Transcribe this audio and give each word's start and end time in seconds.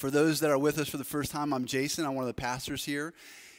For 0.00 0.10
those 0.10 0.40
that 0.40 0.50
are 0.50 0.56
with 0.56 0.78
us 0.78 0.88
for 0.88 0.96
the 0.96 1.04
first 1.04 1.30
time, 1.30 1.52
I'm 1.52 1.66
Jason. 1.66 2.06
I'm 2.06 2.14
one 2.14 2.22
of 2.22 2.26
the 2.26 2.32
pastors 2.32 2.86
here. 2.86 3.12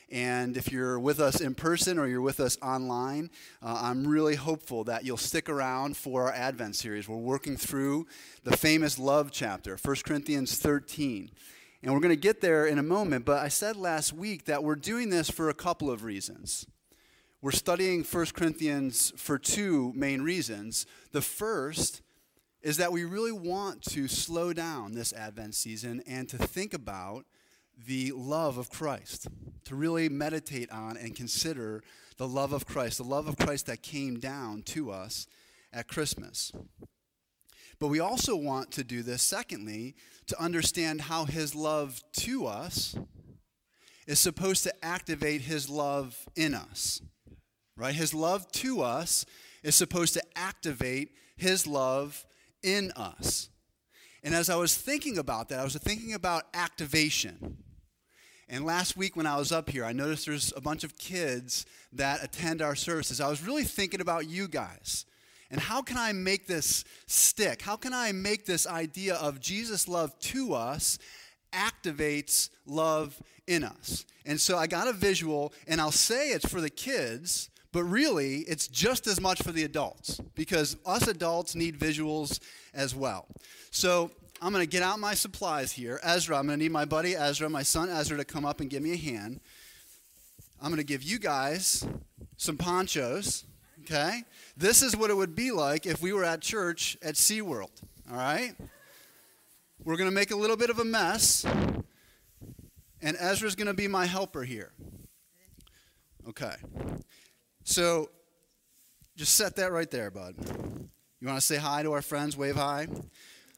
And 0.10 0.58
if 0.58 0.72
you're 0.72 1.00
with 1.00 1.20
us 1.20 1.40
in 1.40 1.54
person 1.54 2.00
or 2.00 2.08
you're 2.08 2.20
with 2.20 2.40
us 2.40 2.58
online, 2.64 3.30
uh, 3.62 3.80
I'm 3.84 4.08
really 4.08 4.34
hopeful 4.34 4.84
that 4.86 5.06
you'll 5.06 5.18
stick 5.18 5.50
around 5.50 5.98
for 5.98 6.24
our 6.24 6.34
Advent 6.34 6.76
series. 6.76 7.08
We're 7.08 7.18
working 7.18 7.58
through 7.58 8.08
the 8.44 8.58
famous 8.58 8.98
love 8.98 9.30
chapter, 9.32 9.78
1 9.78 9.96
Corinthians 10.04 10.58
13. 10.58 11.30
And 11.84 11.94
we're 11.94 12.00
going 12.00 12.10
to 12.10 12.20
get 12.20 12.42
there 12.42 12.66
in 12.66 12.80
a 12.80 12.84
moment, 12.84 13.24
but 13.24 13.38
I 13.38 13.48
said 13.48 13.76
last 13.76 14.12
week 14.12 14.46
that 14.46 14.64
we're 14.64 14.76
doing 14.76 15.12
this 15.12 15.30
for 15.30 15.48
a 15.48 15.54
couple 15.54 15.92
of 15.92 16.04
reasons. 16.04 16.66
We're 17.44 17.52
studying 17.52 18.04
1 18.04 18.26
Corinthians 18.34 19.14
for 19.16 19.38
two 19.38 19.94
main 19.96 20.24
reasons. 20.24 20.88
The 21.12 21.22
first 21.22 22.02
is 22.62 22.78
that 22.78 22.92
we 22.92 23.04
really 23.04 23.32
want 23.32 23.82
to 23.82 24.08
slow 24.08 24.54
down 24.54 24.94
this 24.94 25.14
Advent 25.14 25.56
season 25.56 26.02
and 26.06 26.30
to 26.30 26.38
think 26.38 26.74
about 26.74 27.26
the 27.88 28.12
love 28.12 28.58
of 28.58 28.70
Christ, 28.70 29.28
to 29.66 29.76
really 29.76 30.10
meditate 30.10 30.72
on 30.72 30.98
and 30.98 31.16
consider 31.16 31.82
the 32.18 32.28
love 32.28 32.54
of 32.54 32.66
Christ, 32.66 32.98
the 32.98 33.04
love 33.04 33.28
of 33.28 33.38
Christ 33.38 33.66
that 33.66 33.82
came 33.82 34.20
down 34.20 34.62
to 34.64 34.92
us 34.92 35.26
at 35.74 35.88
Christmas. 35.88 36.52
But 37.80 37.88
we 37.88 38.00
also 38.00 38.36
want 38.36 38.72
to 38.74 38.84
do 38.84 39.02
this, 39.02 39.24
secondly, 39.24 39.96
to 40.28 40.40
understand 40.40 41.02
how 41.02 41.26
his 41.26 41.56
love 41.56 42.04
to 42.18 42.46
us 42.46 42.96
is 44.06 44.20
supposed 44.20 44.64
to 44.64 44.86
activate 44.86 45.42
his 45.42 45.68
love 45.68 46.16
in 46.36 46.54
us. 46.54 47.02
Right? 47.76 47.96
His 47.96 48.14
love 48.14 48.52
to 48.52 48.82
us 48.82 49.26
is 49.64 49.76
supposed 49.76 50.14
to 50.14 50.22
activate 50.36 51.16
his 51.36 51.66
love 51.66 52.24
in 52.64 52.92
us. 52.92 53.50
And 54.24 54.36
as 54.36 54.50
I 54.50 54.56
was 54.56 54.76
thinking 54.76 55.18
about 55.18 55.50
that, 55.50 55.60
I 55.60 55.64
was 55.64 55.76
thinking 55.76 56.14
about 56.14 56.44
activation. 56.54 57.58
And 58.48 58.66
last 58.66 58.98
week 58.98 59.16
when 59.16 59.26
I 59.26 59.38
was 59.38 59.52
up 59.52 59.70
here, 59.70 59.86
I 59.86 59.94
noticed 59.94 60.26
there's 60.26 60.54
a 60.56 60.62
bunch 60.62 60.84
of 60.84 60.98
kids 60.98 61.66
that 61.94 62.24
attend 62.24 62.62
our 62.62 62.76
services. 62.76 63.22
I 63.22 63.30
was 63.30 63.42
really 63.42 63.64
thinking 63.64 64.02
about 64.02 64.28
you 64.28 64.48
guys. 64.48 65.06
And 65.50 65.60
how 65.60 65.82
can 65.82 65.98
I 65.98 66.14
make 66.14 66.48
this 66.48 66.84
stick? 67.08 67.62
How 67.62 67.76
can 67.76 67.94
I 67.94 68.12
make 68.12 68.46
this 68.46 68.68
idea 68.68 69.16
of 69.16 69.40
Jesus' 69.40 69.88
love 69.88 70.18
to 70.20 70.54
us 70.54 71.00
activates 71.54 72.50
love 72.66 73.22
in 73.48 73.64
us? 73.64 74.06
And 74.26 74.40
so 74.40 74.58
I 74.58 74.68
got 74.68 74.88
a 74.88 74.94
visual, 74.94 75.54
and 75.68 75.82
I'll 75.82 75.92
say 75.92 76.30
it's 76.30 76.48
for 76.48 76.62
the 76.62 76.70
kids, 76.70 77.50
but 77.72 77.84
really, 77.84 78.40
it's 78.40 78.68
just 78.68 79.08
as 79.08 79.22
much 79.22 79.42
for 79.42 79.52
the 79.52 79.64
adults 79.64 80.20
because 80.36 80.78
us 80.86 81.08
adults 81.08 81.56
need 81.56 81.80
visuals 81.80 82.40
as 82.74 82.94
well. 82.94 83.28
So 83.72 84.12
I'm 84.42 84.52
going 84.52 84.64
to 84.64 84.70
get 84.70 84.84
out 84.84 85.00
my 85.00 85.14
supplies 85.14 85.72
here. 85.72 86.00
Ezra, 86.04 86.38
I'm 86.38 86.48
going 86.48 86.60
to 86.60 86.64
need 86.64 86.72
my 86.72 86.86
buddy 86.86 87.16
Ezra, 87.16 87.50
my 87.50 87.64
son 87.64 87.90
Ezra, 87.90 88.18
to 88.18 88.26
come 88.26 88.46
up 88.46 88.60
and 88.60 88.70
give 88.70 88.84
me 88.84 88.94
a 88.94 88.98
hand. 88.98 89.40
I'm 90.62 90.70
going 90.70 90.78
to 90.78 90.84
give 90.84 91.04
you 91.04 91.20
guys 91.20 91.86
some 92.38 92.58
ponchos, 92.58 93.46
okay? 93.84 94.24
This 94.58 94.82
is 94.82 94.96
what 94.96 95.10
it 95.10 95.16
would 95.16 95.36
be 95.36 95.52
like 95.52 95.86
if 95.86 96.02
we 96.02 96.12
were 96.12 96.24
at 96.24 96.42
church 96.42 96.98
at 97.02 97.16
SeaWorld, 97.16 97.70
all 98.12 98.18
right? 98.18 98.54
We're 99.84 99.98
going 99.98 100.10
to 100.10 100.14
make 100.14 100.32
a 100.32 100.36
little 100.36 100.58
bit 100.58 100.70
of 100.70 100.80
a 100.80 100.84
mess, 100.84 101.46
and 103.02 103.18
Ezra's 103.20 103.56
going 103.56 103.68
to 103.68 103.74
be 103.74 103.88
my 103.88 104.06
helper 104.06 104.44
here. 104.44 104.72
Okay. 106.28 106.54
So 107.64 108.10
just 109.16 109.36
set 109.36 109.56
that 109.58 109.72
right 109.72 109.90
there, 109.90 110.12
bud. 110.12 110.36
You 111.20 111.28
want 111.28 111.40
to 111.40 111.46
say 111.46 111.58
hi 111.58 111.84
to 111.84 111.92
our 111.92 112.02
friends? 112.02 112.36
Wave 112.36 112.56
hi. 112.56 112.88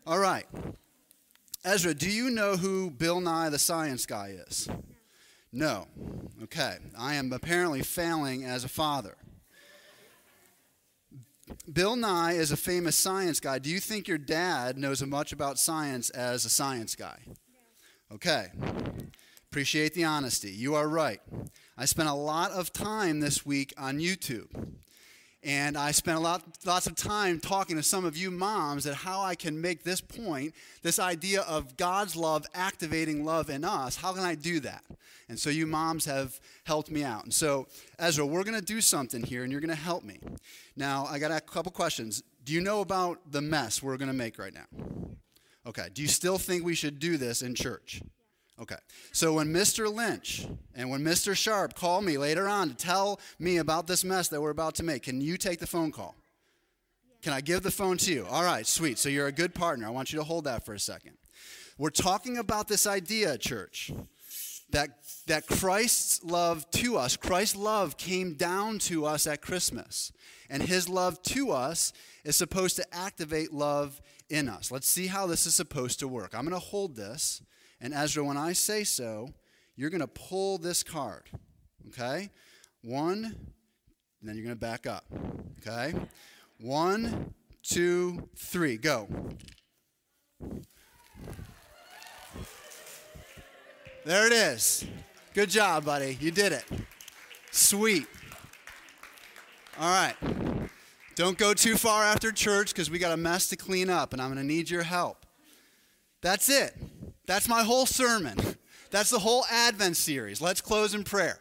All 0.05 0.19
right. 0.19 0.45
Ezra, 1.63 1.93
do 1.93 2.09
you 2.09 2.29
know 2.29 2.57
who 2.57 2.91
Bill 2.91 3.21
Nye 3.21 3.49
the 3.49 3.59
Science 3.59 4.05
Guy 4.05 4.35
is? 4.47 4.67
No. 5.53 5.87
Okay. 6.43 6.77
I 6.97 7.13
am 7.13 7.31
apparently 7.31 7.81
failing 7.81 8.43
as 8.43 8.63
a 8.63 8.69
father. 8.69 9.15
Bill 11.71 11.95
Nye 11.95 12.33
is 12.33 12.51
a 12.51 12.57
famous 12.57 12.95
science 12.95 13.39
guy. 13.39 13.59
Do 13.59 13.69
you 13.69 13.79
think 13.79 14.07
your 14.07 14.17
dad 14.17 14.77
knows 14.77 15.01
as 15.01 15.07
much 15.07 15.31
about 15.31 15.59
science 15.59 16.09
as 16.09 16.45
a 16.45 16.49
science 16.49 16.95
guy? 16.95 17.19
Okay. 18.11 18.47
Appreciate 19.49 19.93
the 19.93 20.03
honesty. 20.03 20.51
You 20.51 20.75
are 20.75 20.87
right. 20.87 21.21
I 21.77 21.85
spent 21.85 22.09
a 22.09 22.13
lot 22.13 22.51
of 22.51 22.71
time 22.71 23.19
this 23.19 23.45
week 23.45 23.73
on 23.77 23.97
YouTube. 23.97 24.47
And 25.45 25.77
I 25.77 25.91
spent 25.91 26.17
a 26.17 26.21
lot, 26.21 26.41
lots 26.65 26.87
of 26.87 26.95
time 26.95 27.39
talking 27.39 27.75
to 27.75 27.83
some 27.83 28.05
of 28.05 28.15
you 28.15 28.31
moms 28.31 28.87
at 28.87 28.93
how 28.93 29.21
I 29.21 29.35
can 29.35 29.59
make 29.59 29.83
this 29.83 29.99
point, 29.99 30.53
this 30.83 30.99
idea 30.99 31.41
of 31.41 31.75
God's 31.75 32.15
love 32.15 32.45
activating 32.53 33.25
love 33.25 33.49
in 33.49 33.65
us. 33.65 33.97
How 33.97 34.13
can 34.13 34.23
I 34.23 34.35
do 34.35 34.61
that? 34.61 34.83
And 35.27 35.37
so 35.37 35.49
you 35.49 35.67
moms 35.67 36.05
have 36.05 36.39
helped 36.63 36.89
me 36.89 37.03
out. 37.03 37.25
And 37.25 37.33
so, 37.33 37.67
Ezra, 37.99 38.25
we're 38.25 38.45
going 38.45 38.59
to 38.59 38.65
do 38.65 38.79
something 38.79 39.21
here, 39.21 39.43
and 39.43 39.51
you're 39.51 39.59
going 39.59 39.69
to 39.69 39.75
help 39.75 40.03
me. 40.03 40.19
Now, 40.77 41.07
I 41.09 41.19
got 41.19 41.31
a 41.31 41.41
couple 41.41 41.73
questions. 41.73 42.23
Do 42.45 42.53
you 42.53 42.61
know 42.61 42.79
about 42.79 43.31
the 43.31 43.41
mess 43.41 43.83
we're 43.83 43.97
going 43.97 44.11
to 44.11 44.13
make 44.13 44.39
right 44.39 44.53
now? 44.53 44.67
Okay. 45.65 45.87
Do 45.93 46.01
you 46.01 46.07
still 46.07 46.37
think 46.37 46.63
we 46.63 46.75
should 46.75 46.99
do 46.99 47.17
this 47.17 47.41
in 47.41 47.53
church? 47.53 48.01
Okay. 48.61 48.75
So 49.11 49.33
when 49.33 49.51
Mr. 49.51 49.93
Lynch 49.93 50.45
and 50.75 50.89
when 50.89 51.01
Mr. 51.01 51.35
Sharp 51.35 51.73
call 51.73 52.01
me 52.01 52.17
later 52.17 52.47
on 52.47 52.69
to 52.69 52.75
tell 52.75 53.19
me 53.39 53.57
about 53.57 53.87
this 53.87 54.03
mess 54.03 54.27
that 54.27 54.41
we're 54.41 54.51
about 54.51 54.75
to 54.75 54.83
make, 54.83 55.03
can 55.03 55.21
you 55.21 55.37
take 55.37 55.59
the 55.59 55.67
phone 55.67 55.91
call? 55.91 56.15
Can 57.23 57.33
I 57.33 57.41
give 57.41 57.63
the 57.63 57.71
phone 57.71 57.97
to 57.99 58.13
you? 58.13 58.27
All 58.29 58.43
right, 58.43 58.67
sweet. 58.67 58.99
So 58.99 59.09
you're 59.09 59.27
a 59.27 59.31
good 59.31 59.55
partner. 59.55 59.87
I 59.87 59.91
want 59.91 60.11
you 60.11 60.19
to 60.19 60.25
hold 60.25 60.43
that 60.43 60.65
for 60.65 60.73
a 60.73 60.79
second. 60.79 61.13
We're 61.77 61.89
talking 61.89 62.37
about 62.37 62.67
this 62.67 62.85
idea, 62.85 63.37
church, 63.37 63.91
that, 64.69 64.89
that 65.27 65.47
Christ's 65.47 66.23
love 66.23 66.69
to 66.71 66.97
us, 66.97 67.15
Christ's 67.15 67.55
love 67.55 67.97
came 67.97 68.33
down 68.33 68.77
to 68.79 69.05
us 69.05 69.25
at 69.25 69.41
Christmas. 69.41 70.11
And 70.49 70.61
his 70.61 70.87
love 70.87 71.21
to 71.23 71.51
us 71.51 71.93
is 72.23 72.35
supposed 72.35 72.75
to 72.75 72.85
activate 72.93 73.51
love 73.51 74.01
in 74.29 74.47
us. 74.47 74.71
Let's 74.71 74.87
see 74.87 75.07
how 75.07 75.25
this 75.25 75.47
is 75.47 75.55
supposed 75.55 75.99
to 75.99 76.07
work. 76.07 76.35
I'm 76.35 76.45
going 76.45 76.53
to 76.53 76.59
hold 76.59 76.95
this. 76.95 77.41
And 77.83 77.93
Ezra, 77.93 78.23
when 78.23 78.37
I 78.37 78.53
say 78.53 78.85
so, 78.85 79.27
you're 79.75 79.89
going 79.89 79.99
to 79.99 80.07
pull 80.07 80.57
this 80.57 80.83
card. 80.83 81.29
Okay? 81.89 82.29
One, 82.81 83.25
and 83.25 84.29
then 84.29 84.35
you're 84.35 84.45
going 84.45 84.55
to 84.55 84.59
back 84.59 84.87
up. 84.87 85.03
Okay? 85.59 85.93
One, 86.61 87.33
two, 87.61 88.29
three. 88.37 88.77
Go. 88.77 89.09
There 94.05 94.27
it 94.27 94.33
is. 94.33 94.85
Good 95.33 95.49
job, 95.49 95.83
buddy. 95.83 96.17
You 96.21 96.31
did 96.31 96.53
it. 96.53 96.65
Sweet. 97.51 98.07
All 99.77 99.89
right. 99.89 100.15
Don't 101.15 101.37
go 101.37 101.53
too 101.53 101.75
far 101.75 102.03
after 102.03 102.31
church 102.31 102.69
because 102.73 102.89
we 102.89 102.97
got 102.97 103.11
a 103.11 103.17
mess 103.17 103.49
to 103.49 103.57
clean 103.57 103.89
up, 103.89 104.13
and 104.13 104.21
I'm 104.21 104.33
going 104.33 104.45
to 104.45 104.53
need 104.53 104.69
your 104.69 104.83
help. 104.83 105.25
That's 106.21 106.47
it. 106.49 106.77
That's 107.25 107.47
my 107.47 107.63
whole 107.63 107.85
sermon. 107.85 108.37
That's 108.91 109.09
the 109.09 109.19
whole 109.19 109.45
Advent 109.49 109.97
series. 109.97 110.41
Let's 110.41 110.61
close 110.61 110.93
in 110.93 111.03
prayer. 111.03 111.39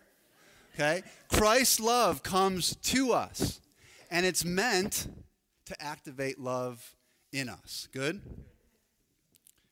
Okay? 0.74 1.02
Christ's 1.28 1.80
love 1.80 2.22
comes 2.22 2.76
to 2.76 3.12
us, 3.12 3.60
and 4.10 4.24
it's 4.24 4.44
meant 4.44 5.06
to 5.66 5.82
activate 5.82 6.38
love 6.38 6.94
in 7.32 7.48
us. 7.48 7.88
Good? 7.92 8.20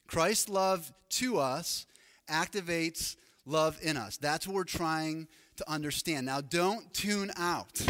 Christ's 0.07 0.49
love 0.49 0.93
to 1.11 1.39
us 1.39 1.87
activates 2.29 3.17
love 3.47 3.79
in 3.83 3.97
us. 3.97 4.17
That's 4.17 4.47
what 4.47 4.55
we're 4.55 4.65
trying 4.65 5.29
to 5.57 5.71
understand. 5.71 6.27
Now 6.27 6.41
don't 6.41 6.93
tune 6.95 7.31
out. 7.37 7.81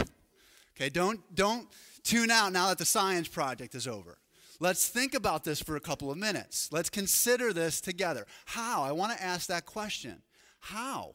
Okay, 0.77 0.89
don't 0.89 1.21
don't 1.35 1.69
tune 2.03 2.31
out 2.31 2.53
now 2.53 2.69
that 2.69 2.79
the 2.79 2.85
science 2.85 3.29
project 3.29 3.75
is 3.75 3.87
over. 3.87 4.19
Let's 4.63 4.89
think 4.89 5.15
about 5.15 5.43
this 5.43 5.63
for 5.63 5.77
a 5.77 5.81
couple 5.81 6.11
of 6.11 6.19
minutes. 6.19 6.69
Let's 6.71 6.91
consider 6.91 7.55
this 7.55 7.81
together. 7.81 8.27
How? 8.45 8.83
I 8.83 8.93
want 8.93 9.17
to 9.17 9.23
ask 9.23 9.49
that 9.49 9.65
question. 9.65 10.21
How? 10.61 11.15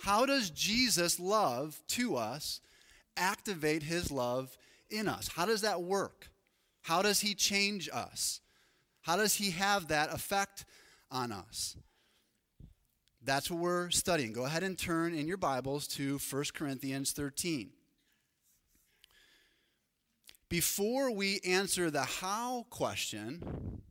How 0.00 0.26
does 0.26 0.50
Jesus' 0.50 1.20
love 1.20 1.80
to 1.88 2.16
us 2.16 2.60
activate 3.16 3.84
his 3.84 4.10
love 4.10 4.56
in 4.90 5.06
us? 5.06 5.28
How 5.28 5.46
does 5.46 5.60
that 5.60 5.82
work? 5.82 6.30
How 6.82 7.00
does 7.00 7.20
he 7.20 7.34
change 7.34 7.88
us? 7.92 8.40
How 9.02 9.16
does 9.16 9.36
he 9.36 9.52
have 9.52 9.86
that 9.88 10.12
effect 10.12 10.64
on 11.12 11.30
us? 11.30 11.76
That's 13.22 13.50
what 13.50 13.60
we're 13.60 13.90
studying. 13.90 14.32
Go 14.32 14.46
ahead 14.46 14.64
and 14.64 14.76
turn 14.76 15.14
in 15.14 15.28
your 15.28 15.36
Bibles 15.36 15.86
to 15.88 16.18
1 16.18 16.44
Corinthians 16.54 17.12
13 17.12 17.70
before 20.54 21.10
we 21.10 21.40
answer 21.44 21.90
the 21.90 22.04
how 22.04 22.64
question, 22.70 23.82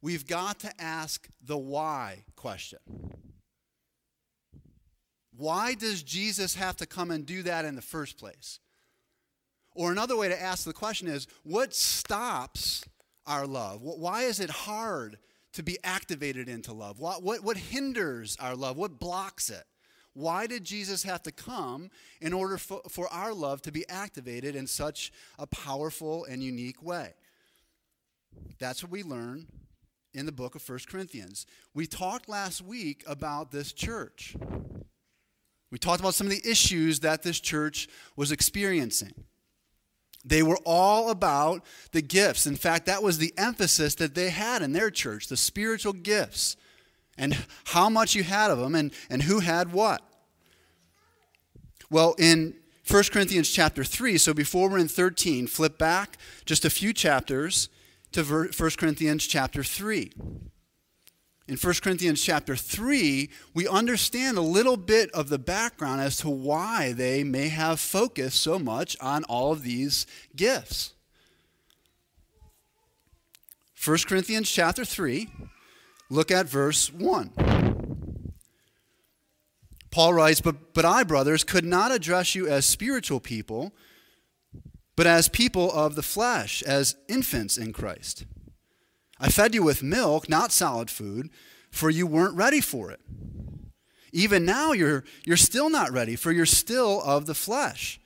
we've 0.00 0.24
got 0.24 0.60
to 0.60 0.70
ask 0.80 1.26
the 1.44 1.58
why 1.58 2.22
question. 2.36 2.78
Why 5.36 5.74
does 5.74 6.04
Jesus 6.04 6.54
have 6.54 6.76
to 6.76 6.86
come 6.86 7.10
and 7.10 7.26
do 7.26 7.42
that 7.42 7.64
in 7.64 7.74
the 7.74 7.82
first 7.82 8.18
place? 8.18 8.60
Or 9.74 9.90
another 9.90 10.16
way 10.16 10.28
to 10.28 10.40
ask 10.40 10.64
the 10.64 10.72
question 10.72 11.08
is 11.08 11.26
what 11.42 11.74
stops 11.74 12.84
our 13.26 13.44
love? 13.44 13.80
Why 13.82 14.22
is 14.22 14.38
it 14.38 14.50
hard 14.50 15.18
to 15.54 15.64
be 15.64 15.76
activated 15.82 16.48
into 16.48 16.72
love? 16.72 17.00
What, 17.00 17.24
what, 17.24 17.42
what 17.42 17.56
hinders 17.56 18.36
our 18.38 18.54
love? 18.54 18.76
What 18.76 19.00
blocks 19.00 19.50
it? 19.50 19.64
Why 20.14 20.46
did 20.46 20.64
Jesus 20.64 21.02
have 21.02 21.22
to 21.24 21.32
come 21.32 21.90
in 22.20 22.32
order 22.32 22.56
for, 22.56 22.80
for 22.88 23.12
our 23.12 23.34
love 23.34 23.62
to 23.62 23.72
be 23.72 23.86
activated 23.88 24.54
in 24.54 24.66
such 24.66 25.12
a 25.38 25.46
powerful 25.46 26.24
and 26.24 26.42
unique 26.42 26.82
way? 26.82 27.14
That's 28.58 28.82
what 28.82 28.92
we 28.92 29.02
learn 29.02 29.46
in 30.12 30.26
the 30.26 30.32
book 30.32 30.54
of 30.54 30.66
1 30.68 30.78
Corinthians. 30.88 31.46
We 31.74 31.86
talked 31.86 32.28
last 32.28 32.62
week 32.62 33.02
about 33.06 33.50
this 33.50 33.72
church. 33.72 34.36
We 35.70 35.78
talked 35.78 36.00
about 36.00 36.14
some 36.14 36.28
of 36.28 36.32
the 36.32 36.48
issues 36.48 37.00
that 37.00 37.24
this 37.24 37.40
church 37.40 37.88
was 38.16 38.30
experiencing. 38.30 39.12
They 40.24 40.42
were 40.42 40.58
all 40.64 41.10
about 41.10 41.64
the 41.90 42.00
gifts. 42.00 42.46
In 42.46 42.56
fact, 42.56 42.86
that 42.86 43.02
was 43.02 43.18
the 43.18 43.34
emphasis 43.36 43.96
that 43.96 44.14
they 44.14 44.30
had 44.30 44.62
in 44.62 44.72
their 44.72 44.90
church 44.90 45.26
the 45.26 45.36
spiritual 45.36 45.92
gifts 45.92 46.56
and 47.16 47.46
how 47.66 47.88
much 47.88 48.14
you 48.14 48.22
had 48.22 48.50
of 48.50 48.58
them 48.58 48.74
and, 48.74 48.92
and 49.08 49.22
who 49.22 49.40
had 49.40 49.72
what. 49.72 50.02
Well, 51.90 52.14
in 52.18 52.54
1 52.90 53.02
Corinthians 53.12 53.50
chapter 53.50 53.84
3, 53.84 54.18
so 54.18 54.34
before 54.34 54.68
we're 54.68 54.78
in 54.78 54.88
13, 54.88 55.46
flip 55.46 55.78
back 55.78 56.18
just 56.44 56.64
a 56.64 56.70
few 56.70 56.92
chapters 56.92 57.68
to 58.12 58.24
1 58.24 58.50
Corinthians 58.78 59.26
chapter 59.26 59.62
3 59.62 60.10
in 61.46 61.56
1 61.56 61.74
Corinthians 61.82 62.22
chapter 62.22 62.56
3, 62.56 63.28
we 63.52 63.68
understand 63.68 64.38
a 64.38 64.42
little 64.42 64.78
bit 64.78 65.10
of 65.10 65.28
the 65.28 65.38
background 65.38 66.00
as 66.00 66.16
to 66.18 66.30
why 66.30 66.92
they 66.92 67.22
may 67.22 67.48
have 67.48 67.78
focused 67.78 68.40
so 68.40 68.58
much 68.58 68.96
on 69.00 69.24
all 69.24 69.52
of 69.52 69.62
these 69.62 70.06
gifts. 70.34 70.94
1 73.84 73.98
Corinthians 74.08 74.50
chapter 74.50 74.86
3, 74.86 75.28
look 76.14 76.30
at 76.30 76.46
verse 76.46 76.92
1. 76.92 78.32
Paul 79.90 80.14
writes, 80.14 80.40
but, 80.40 80.74
but 80.74 80.84
I, 80.84 81.02
brothers, 81.02 81.44
could 81.44 81.64
not 81.64 81.92
address 81.92 82.34
you 82.34 82.48
as 82.48 82.64
spiritual 82.64 83.20
people, 83.20 83.72
but 84.96 85.06
as 85.06 85.28
people 85.28 85.70
of 85.72 85.94
the 85.94 86.02
flesh, 86.02 86.62
as 86.62 86.96
infants 87.08 87.58
in 87.58 87.72
Christ. 87.72 88.24
I 89.20 89.28
fed 89.28 89.54
you 89.54 89.62
with 89.62 89.82
milk, 89.82 90.28
not 90.28 90.52
solid 90.52 90.90
food, 90.90 91.30
for 91.70 91.90
you 91.90 92.06
weren't 92.06 92.36
ready 92.36 92.60
for 92.60 92.90
it. 92.90 93.00
Even 94.12 94.44
now, 94.44 94.72
you're, 94.72 95.04
you're 95.24 95.36
still 95.36 95.68
not 95.68 95.92
ready, 95.92 96.16
for 96.16 96.30
you're 96.32 96.46
still 96.46 97.02
of 97.02 97.26
the 97.26 97.34
flesh. 97.34 98.00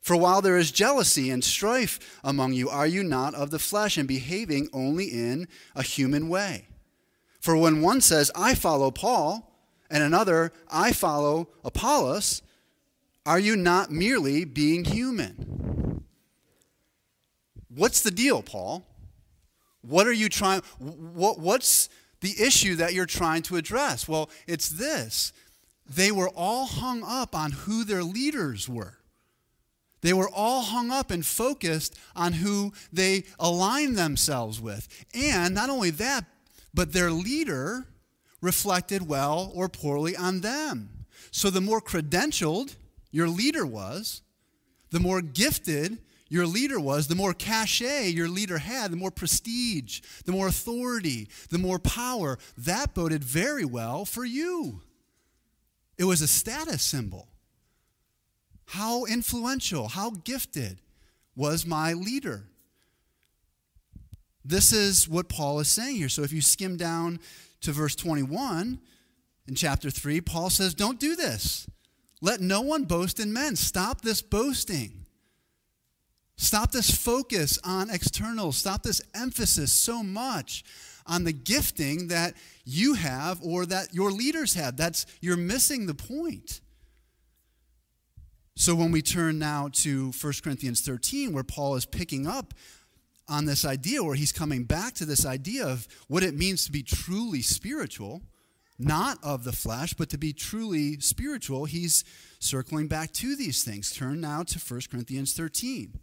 For 0.00 0.16
while 0.16 0.40
there 0.40 0.56
is 0.56 0.70
jealousy 0.70 1.30
and 1.30 1.42
strife 1.42 2.20
among 2.22 2.52
you, 2.52 2.68
are 2.68 2.86
you 2.86 3.02
not 3.02 3.34
of 3.34 3.50
the 3.50 3.58
flesh 3.58 3.98
and 3.98 4.06
behaving 4.06 4.68
only 4.72 5.06
in 5.06 5.48
a 5.74 5.82
human 5.82 6.28
way? 6.28 6.68
For 7.46 7.56
when 7.56 7.80
one 7.80 8.00
says, 8.00 8.32
I 8.34 8.56
follow 8.56 8.90
Paul, 8.90 9.56
and 9.88 10.02
another, 10.02 10.52
I 10.68 10.90
follow 10.90 11.46
Apollos, 11.62 12.42
are 13.24 13.38
you 13.38 13.54
not 13.54 13.88
merely 13.88 14.44
being 14.44 14.84
human? 14.84 16.02
What's 17.72 18.00
the 18.00 18.10
deal, 18.10 18.42
Paul? 18.42 18.84
What 19.82 20.08
are 20.08 20.12
you 20.12 20.28
trying 20.28 20.62
what 20.80 21.38
what's 21.38 21.88
the 22.20 22.34
issue 22.36 22.74
that 22.74 22.94
you're 22.94 23.06
trying 23.06 23.42
to 23.42 23.54
address? 23.54 24.08
Well, 24.08 24.28
it's 24.48 24.68
this. 24.68 25.32
They 25.88 26.10
were 26.10 26.30
all 26.30 26.66
hung 26.66 27.04
up 27.06 27.36
on 27.36 27.52
who 27.52 27.84
their 27.84 28.02
leaders 28.02 28.68
were. 28.68 28.98
They 30.00 30.12
were 30.12 30.30
all 30.30 30.62
hung 30.62 30.90
up 30.90 31.12
and 31.12 31.24
focused 31.24 31.96
on 32.16 32.32
who 32.32 32.72
they 32.92 33.22
aligned 33.38 33.96
themselves 33.96 34.60
with. 34.60 34.88
And 35.14 35.54
not 35.54 35.70
only 35.70 35.90
that, 35.90 36.24
but 36.76 36.92
their 36.92 37.10
leader 37.10 37.86
reflected 38.42 39.08
well 39.08 39.50
or 39.54 39.68
poorly 39.68 40.14
on 40.14 40.42
them. 40.42 41.06
So 41.30 41.48
the 41.48 41.62
more 41.62 41.80
credentialed 41.80 42.76
your 43.10 43.28
leader 43.28 43.64
was, 43.64 44.20
the 44.90 45.00
more 45.00 45.22
gifted 45.22 45.98
your 46.28 46.46
leader 46.46 46.78
was, 46.78 47.08
the 47.08 47.14
more 47.14 47.32
cachet 47.32 48.08
your 48.08 48.28
leader 48.28 48.58
had, 48.58 48.90
the 48.92 48.96
more 48.96 49.10
prestige, 49.10 50.02
the 50.26 50.32
more 50.32 50.48
authority, 50.48 51.28
the 51.50 51.58
more 51.58 51.78
power, 51.78 52.38
that 52.58 52.94
boded 52.94 53.24
very 53.24 53.64
well 53.64 54.04
for 54.04 54.24
you. 54.24 54.82
It 55.96 56.04
was 56.04 56.20
a 56.20 56.28
status 56.28 56.82
symbol. 56.82 57.28
How 58.66 59.06
influential, 59.06 59.88
how 59.88 60.10
gifted 60.10 60.82
was 61.34 61.64
my 61.64 61.94
leader? 61.94 62.48
This 64.48 64.72
is 64.72 65.08
what 65.08 65.28
Paul 65.28 65.58
is 65.60 65.68
saying 65.68 65.96
here. 65.96 66.08
So 66.08 66.22
if 66.22 66.32
you 66.32 66.40
skim 66.40 66.76
down 66.76 67.18
to 67.62 67.72
verse 67.72 67.96
21 67.96 68.78
in 69.48 69.54
chapter 69.54 69.90
3, 69.90 70.20
Paul 70.20 70.50
says, 70.50 70.74
Don't 70.74 71.00
do 71.00 71.16
this. 71.16 71.68
Let 72.22 72.40
no 72.40 72.60
one 72.60 72.84
boast 72.84 73.20
in 73.20 73.32
men. 73.32 73.56
Stop 73.56 74.02
this 74.02 74.22
boasting. 74.22 75.06
Stop 76.36 76.70
this 76.70 76.90
focus 76.90 77.58
on 77.64 77.90
externals. 77.90 78.56
Stop 78.56 78.82
this 78.82 79.00
emphasis 79.14 79.72
so 79.72 80.02
much 80.02 80.64
on 81.06 81.24
the 81.24 81.32
gifting 81.32 82.08
that 82.08 82.34
you 82.64 82.94
have 82.94 83.40
or 83.42 83.66
that 83.66 83.94
your 83.94 84.10
leaders 84.10 84.54
have. 84.54 84.76
That's 84.76 85.06
you're 85.20 85.36
missing 85.36 85.86
the 85.86 85.94
point. 85.94 86.60
So 88.54 88.74
when 88.74 88.90
we 88.90 89.02
turn 89.02 89.38
now 89.38 89.68
to 89.74 90.12
1 90.12 90.32
Corinthians 90.42 90.80
13 90.80 91.32
where 91.32 91.44
Paul 91.44 91.74
is 91.74 91.84
picking 91.84 92.26
up 92.26 92.54
on 93.28 93.44
this 93.44 93.64
idea 93.64 94.02
where 94.02 94.14
he's 94.14 94.32
coming 94.32 94.64
back 94.64 94.94
to 94.94 95.04
this 95.04 95.26
idea 95.26 95.66
of 95.66 95.88
what 96.08 96.22
it 96.22 96.34
means 96.34 96.64
to 96.64 96.72
be 96.72 96.82
truly 96.82 97.42
spiritual, 97.42 98.22
not 98.78 99.18
of 99.22 99.44
the 99.44 99.52
flesh, 99.52 99.94
but 99.94 100.08
to 100.10 100.18
be 100.18 100.32
truly 100.32 101.00
spiritual, 101.00 101.64
he's 101.64 102.04
circling 102.38 102.88
back 102.88 103.12
to 103.12 103.34
these 103.34 103.64
things. 103.64 103.92
Turn 103.92 104.20
now 104.20 104.42
to 104.44 104.58
1 104.58 104.80
Corinthians 104.90 105.32
13. 105.32 105.98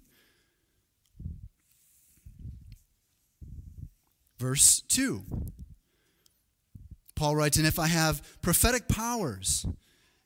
Verse 4.37 4.81
2. 4.89 5.23
Paul 7.15 7.35
writes, 7.35 7.57
And 7.57 7.67
if 7.67 7.79
I 7.79 7.87
have 7.87 8.41
prophetic 8.41 8.89
powers 8.89 9.65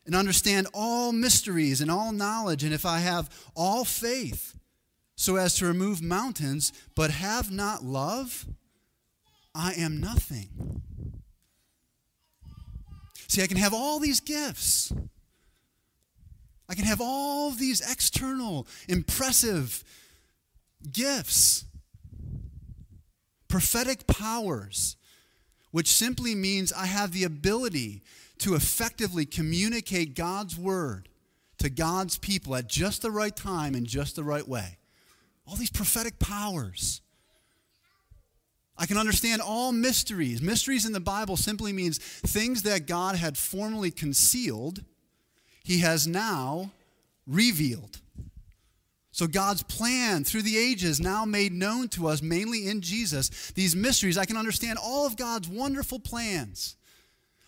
and 0.05 0.15
understand 0.15 0.67
all 0.73 1.11
mysteries 1.11 1.81
and 1.81 1.91
all 1.91 2.11
knowledge, 2.11 2.63
and 2.63 2.73
if 2.73 2.85
I 2.85 2.99
have 2.99 3.29
all 3.55 3.85
faith 3.85 4.57
so 5.17 5.35
as 5.35 5.55
to 5.55 5.65
remove 5.65 6.01
mountains, 6.01 6.71
but 6.95 7.11
have 7.11 7.51
not 7.51 7.83
love, 7.83 8.45
I 9.53 9.73
am 9.73 9.99
nothing. 9.99 10.81
See, 13.27 13.43
I 13.43 13.47
can 13.47 13.57
have 13.57 13.73
all 13.73 13.99
these 13.99 14.21
gifts. 14.21 14.94
I 16.69 16.75
can 16.75 16.85
have 16.85 17.01
all 17.01 17.51
these 17.51 17.81
external, 17.81 18.68
impressive 18.87 19.83
gifts 20.94 21.65
prophetic 23.47 24.07
powers, 24.07 24.97
which 25.71 25.87
simply 25.87 26.35
means 26.35 26.73
I 26.73 26.85
have 26.85 27.11
the 27.11 27.23
ability 27.23 28.03
to 28.39 28.56
effectively 28.56 29.25
communicate 29.25 30.15
God's 30.15 30.57
word 30.57 31.09
to 31.57 31.69
God's 31.69 32.18
people 32.18 32.56
at 32.56 32.68
just 32.68 33.01
the 33.01 33.11
right 33.11 33.35
time 33.35 33.73
and 33.73 33.87
just 33.87 34.15
the 34.15 34.23
right 34.23 34.47
way. 34.47 34.76
All 35.47 35.56
these 35.56 35.69
prophetic 35.69 36.19
powers. 36.19 37.01
I 38.77 38.85
can 38.85 38.97
understand 38.97 39.42
all 39.42 39.71
mysteries. 39.71 40.42
Mysteries 40.42 40.85
in 40.85 40.92
the 40.92 40.99
Bible 40.99 41.37
simply 41.37 41.73
means 41.73 41.97
things 41.97 42.63
that 42.63 42.85
God 42.85 43.16
had 43.16 43.37
formerly 43.37 43.89
concealed, 43.89 44.83
He 45.63 45.80
has 45.80 46.06
now 46.06 46.71
revealed. 47.25 47.99
So, 49.11 49.25
God's 49.25 49.63
plan 49.63 50.23
through 50.23 50.44
the 50.44 50.57
ages, 50.57 50.99
now 50.99 51.25
made 51.25 51.51
known 51.51 51.87
to 51.89 52.07
us, 52.07 52.21
mainly 52.21 52.68
in 52.68 52.81
Jesus, 52.81 53.51
these 53.56 53.75
mysteries, 53.75 54.16
I 54.16 54.25
can 54.25 54.37
understand 54.37 54.77
all 54.77 55.07
of 55.07 55.18
God's 55.18 55.47
wonderful 55.47 55.99
plans. 55.99 56.75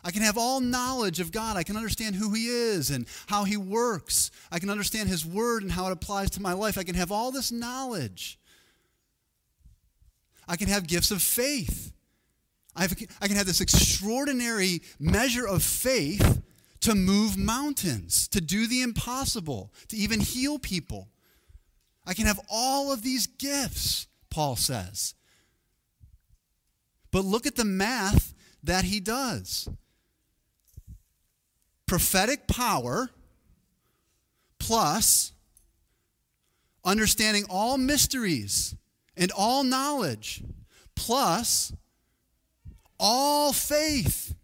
I 0.03 0.12
can 0.12 0.22
have 0.22 0.38
all 0.38 0.62
knowledge 0.62 1.20
of 1.20 1.32
God. 1.32 1.58
I 1.58 1.63
can 1.63 1.75
understand 1.75 2.15
who 2.15 2.34
He 2.34 2.48
is 2.48 2.89
and 2.89 3.06
how 3.27 3.44
He 3.44 3.58
works. 3.58 4.32
I 4.51 4.60
can 4.60 4.70
understand 4.70 5.10
His 5.10 5.25
Word 5.25 5.63
and 5.63 5.72
how 5.72 5.88
it 5.88 5.91
applies 5.91 6.29
to 6.32 6.41
my 6.41 6.53
life. 6.53 6.77
I 6.77 6.84
can 6.84 6.96
have 6.96 7.12
all 7.12 7.32
this 7.32 7.51
knowledge. 7.51 8.39
I 10.48 10.56
can 10.56 10.68
have 10.68 10.88
gifts 10.88 11.12
of 11.12 11.22
faith. 11.22 11.91
I, 12.75 12.84
have, 12.84 12.96
I 13.22 13.27
can 13.27 13.36
have 13.36 13.46
this 13.46 13.62
extraordinary 13.62 14.82
measure 15.00 15.48
of 15.48 15.63
faith 15.63 16.41
to 16.82 16.96
move 16.96 17.38
mountains, 17.38 18.27
to 18.29 18.39
do 18.39 18.68
the 18.68 18.82
impossible, 18.82 19.74
to 19.89 19.98
even 19.98 20.22
heal 20.22 20.58
people. 20.60 21.10
I 22.06 22.13
can 22.13 22.25
have 22.25 22.39
all 22.50 22.91
of 22.91 23.03
these 23.03 23.27
gifts, 23.27 24.08
Paul 24.29 24.56
says. 24.56 25.13
But 27.12 27.25
look 27.25 27.46
at 27.46 27.58
the 27.58 27.65
math 27.65 28.34
that 28.63 28.86
he 28.86 29.00
does 29.00 29.68
prophetic 31.89 32.46
power 32.46 33.10
plus 34.60 35.34
understanding 36.86 37.43
all 37.50 37.79
mysteries 37.79 38.75
and 39.17 39.31
all 39.36 39.63
knowledge 39.63 40.43
plus 40.96 41.74
all 43.00 43.51
faith 43.51 44.36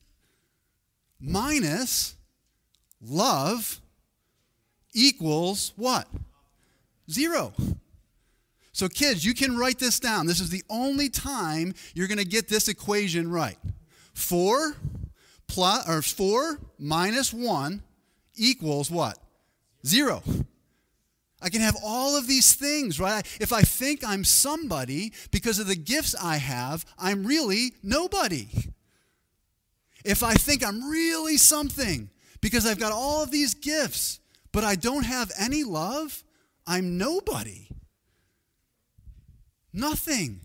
minus 1.19 2.15
love 2.99 3.79
equals 4.95 5.71
what? 5.75 6.07
Zero. 7.11 7.53
So, 8.71 8.87
kids, 8.89 9.23
you 9.23 9.35
can 9.35 9.55
write 9.55 9.77
this 9.77 9.99
down. 9.99 10.25
This 10.25 10.39
is 10.39 10.49
the 10.49 10.63
only 10.67 11.09
time 11.09 11.75
you're 11.93 12.07
going 12.07 12.17
to 12.17 12.25
get 12.25 12.49
this 12.49 12.67
equation 12.67 13.29
right. 13.29 13.59
4 14.15 14.75
plus 15.47 15.87
or 15.87 16.01
4 16.01 16.59
minus 16.77 17.33
1 17.33 17.81
equals 18.35 18.91
what? 18.91 19.17
0. 19.85 20.23
I 21.41 21.49
can 21.49 21.61
have 21.61 21.75
all 21.83 22.17
of 22.17 22.27
these 22.27 22.53
things, 22.53 22.99
right? 22.99 23.25
If 23.39 23.53
I 23.53 23.61
think 23.61 24.03
I'm 24.03 24.23
somebody 24.23 25.13
because 25.31 25.59
of 25.59 25.67
the 25.67 25.75
gifts 25.75 26.15
I 26.19 26.37
have, 26.37 26.85
I'm 26.97 27.25
really 27.25 27.73
nobody. 27.83 28.47
If 30.03 30.23
I 30.23 30.33
think 30.33 30.65
I'm 30.65 30.89
really 30.89 31.37
something 31.37 32.09
because 32.41 32.65
I've 32.65 32.79
got 32.79 32.91
all 32.91 33.21
of 33.23 33.31
these 33.31 33.53
gifts, 33.53 34.19
but 34.51 34.63
I 34.63 34.75
don't 34.75 35.03
have 35.03 35.31
any 35.37 35.63
love, 35.63 36.23
I'm 36.65 36.97
nobody. 36.97 37.67
Nothing. 39.73 40.39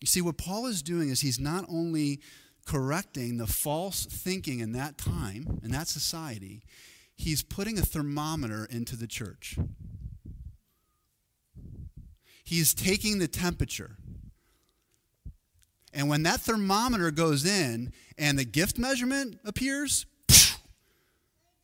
You 0.00 0.06
see, 0.06 0.20
what 0.20 0.38
Paul 0.38 0.66
is 0.66 0.82
doing 0.82 1.10
is 1.10 1.20
he's 1.20 1.38
not 1.38 1.66
only 1.68 2.20
correcting 2.66 3.36
the 3.36 3.46
false 3.46 4.06
thinking 4.06 4.60
in 4.60 4.72
that 4.72 4.96
time, 4.96 5.60
in 5.62 5.70
that 5.72 5.88
society, 5.88 6.62
he's 7.14 7.42
putting 7.42 7.78
a 7.78 7.82
thermometer 7.82 8.66
into 8.70 8.96
the 8.96 9.06
church. 9.06 9.58
He's 12.44 12.74
taking 12.74 13.18
the 13.18 13.28
temperature. 13.28 13.96
And 15.92 16.08
when 16.08 16.22
that 16.22 16.40
thermometer 16.40 17.10
goes 17.10 17.44
in 17.44 17.92
and 18.16 18.38
the 18.38 18.44
gift 18.44 18.78
measurement 18.78 19.38
appears, 19.44 20.06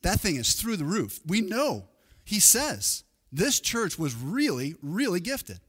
that 0.03 0.21
thing 0.21 0.37
is 0.37 0.55
through 0.55 0.77
the 0.77 0.85
roof. 0.85 1.21
We 1.27 1.41
know. 1.41 1.89
He 2.25 2.41
says 2.41 3.05
this 3.33 3.61
church 3.61 3.99
was 3.99 4.15
really, 4.15 4.75
really 4.83 5.21
gifted. 5.21 5.61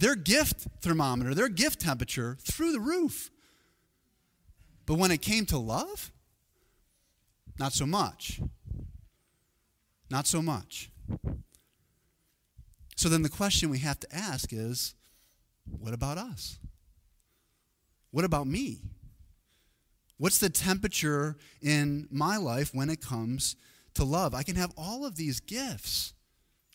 Their 0.00 0.14
gift 0.14 0.66
thermometer, 0.80 1.34
their 1.34 1.50
gift 1.50 1.78
temperature 1.78 2.38
through 2.40 2.72
the 2.72 2.80
roof. 2.80 3.30
But 4.86 4.94
when 4.94 5.10
it 5.10 5.20
came 5.20 5.44
to 5.46 5.58
love, 5.58 6.10
not 7.58 7.74
so 7.74 7.84
much. 7.84 8.40
Not 10.10 10.26
so 10.26 10.40
much. 10.40 10.90
So 12.96 13.10
then 13.10 13.20
the 13.20 13.28
question 13.28 13.68
we 13.68 13.80
have 13.80 14.00
to 14.00 14.08
ask 14.10 14.54
is 14.54 14.94
what 15.64 15.92
about 15.92 16.16
us? 16.16 16.58
What 18.10 18.24
about 18.24 18.46
me? 18.46 18.80
What's 20.16 20.38
the 20.38 20.48
temperature 20.48 21.36
in 21.60 22.08
my 22.10 22.38
life 22.38 22.70
when 22.72 22.88
it 22.88 23.02
comes 23.02 23.54
to 23.94 24.04
love? 24.04 24.34
I 24.34 24.44
can 24.44 24.56
have 24.56 24.72
all 24.78 25.04
of 25.04 25.16
these 25.16 25.40
gifts, 25.40 26.14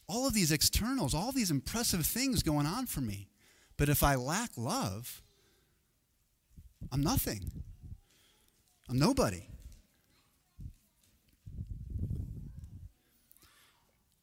all 0.08 0.28
of 0.28 0.34
these 0.34 0.52
externals, 0.52 1.14
all 1.14 1.32
these 1.32 1.52
impressive 1.52 2.06
things 2.06 2.44
going 2.44 2.66
on 2.66 2.86
for 2.86 3.02
me. 3.02 3.28
But 3.78 3.90
if 3.90 4.04
I 4.04 4.16
lack 4.16 4.52
love, 4.58 5.22
I'm 6.92 7.02
nothing. 7.02 7.52
I'm 8.90 9.00
nobody. 9.00 9.48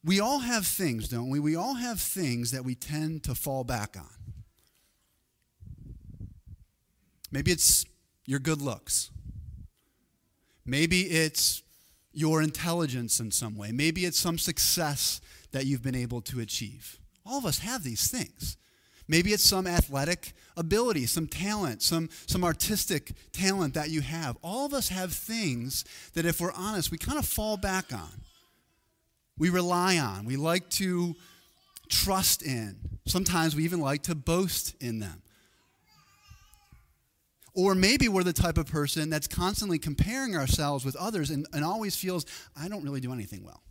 We 0.05 0.19
all 0.19 0.39
have 0.39 0.65
things, 0.65 1.07
don't 1.07 1.29
we? 1.29 1.39
We 1.39 1.55
all 1.55 1.75
have 1.75 1.99
things 1.99 2.51
that 2.51 2.65
we 2.65 2.75
tend 2.75 3.23
to 3.23 3.35
fall 3.35 3.63
back 3.63 3.95
on. 3.97 4.09
Maybe 7.31 7.51
it's 7.51 7.85
your 8.25 8.39
good 8.39 8.61
looks. 8.61 9.11
Maybe 10.65 11.01
it's 11.01 11.63
your 12.13 12.41
intelligence 12.41 13.19
in 13.19 13.31
some 13.31 13.55
way. 13.55 13.71
Maybe 13.71 14.05
it's 14.05 14.19
some 14.19 14.37
success 14.37 15.19
that 15.53 15.65
you've 15.65 15.81
been 15.81 15.95
able 15.95 16.21
to 16.21 16.39
achieve. 16.39 16.99
All 17.25 17.37
of 17.37 17.45
us 17.45 17.59
have 17.59 17.83
these 17.83 18.11
things. 18.11 18.57
Maybe 19.07 19.31
it's 19.31 19.43
some 19.43 19.67
athletic 19.67 20.33
ability, 20.55 21.05
some 21.07 21.27
talent, 21.27 21.81
some, 21.81 22.09
some 22.25 22.43
artistic 22.43 23.11
talent 23.31 23.73
that 23.73 23.89
you 23.89 24.01
have. 24.01 24.37
All 24.41 24.65
of 24.65 24.73
us 24.73 24.89
have 24.89 25.13
things 25.13 25.83
that, 26.13 26.25
if 26.25 26.39
we're 26.39 26.53
honest, 26.53 26.91
we 26.91 26.97
kind 26.97 27.17
of 27.17 27.25
fall 27.25 27.57
back 27.57 27.93
on. 27.93 28.21
We 29.37 29.49
rely 29.49 29.97
on. 29.97 30.25
We 30.25 30.37
like 30.37 30.69
to 30.71 31.15
trust 31.89 32.43
in. 32.43 32.77
Sometimes 33.05 33.55
we 33.55 33.63
even 33.65 33.81
like 33.81 34.03
to 34.03 34.15
boast 34.15 34.75
in 34.81 34.99
them. 34.99 35.21
Or 37.55 37.75
maybe 37.75 38.07
we're 38.07 38.23
the 38.23 38.33
type 38.33 38.57
of 38.57 38.65
person 38.65 39.09
that's 39.09 39.27
constantly 39.27 39.77
comparing 39.77 40.35
ourselves 40.35 40.85
with 40.85 40.95
others 40.95 41.29
and, 41.29 41.45
and 41.53 41.63
always 41.63 41.95
feels, 41.95 42.25
I 42.55 42.67
don't 42.67 42.83
really 42.83 43.01
do 43.01 43.13
anything 43.13 43.43
well. 43.43 43.61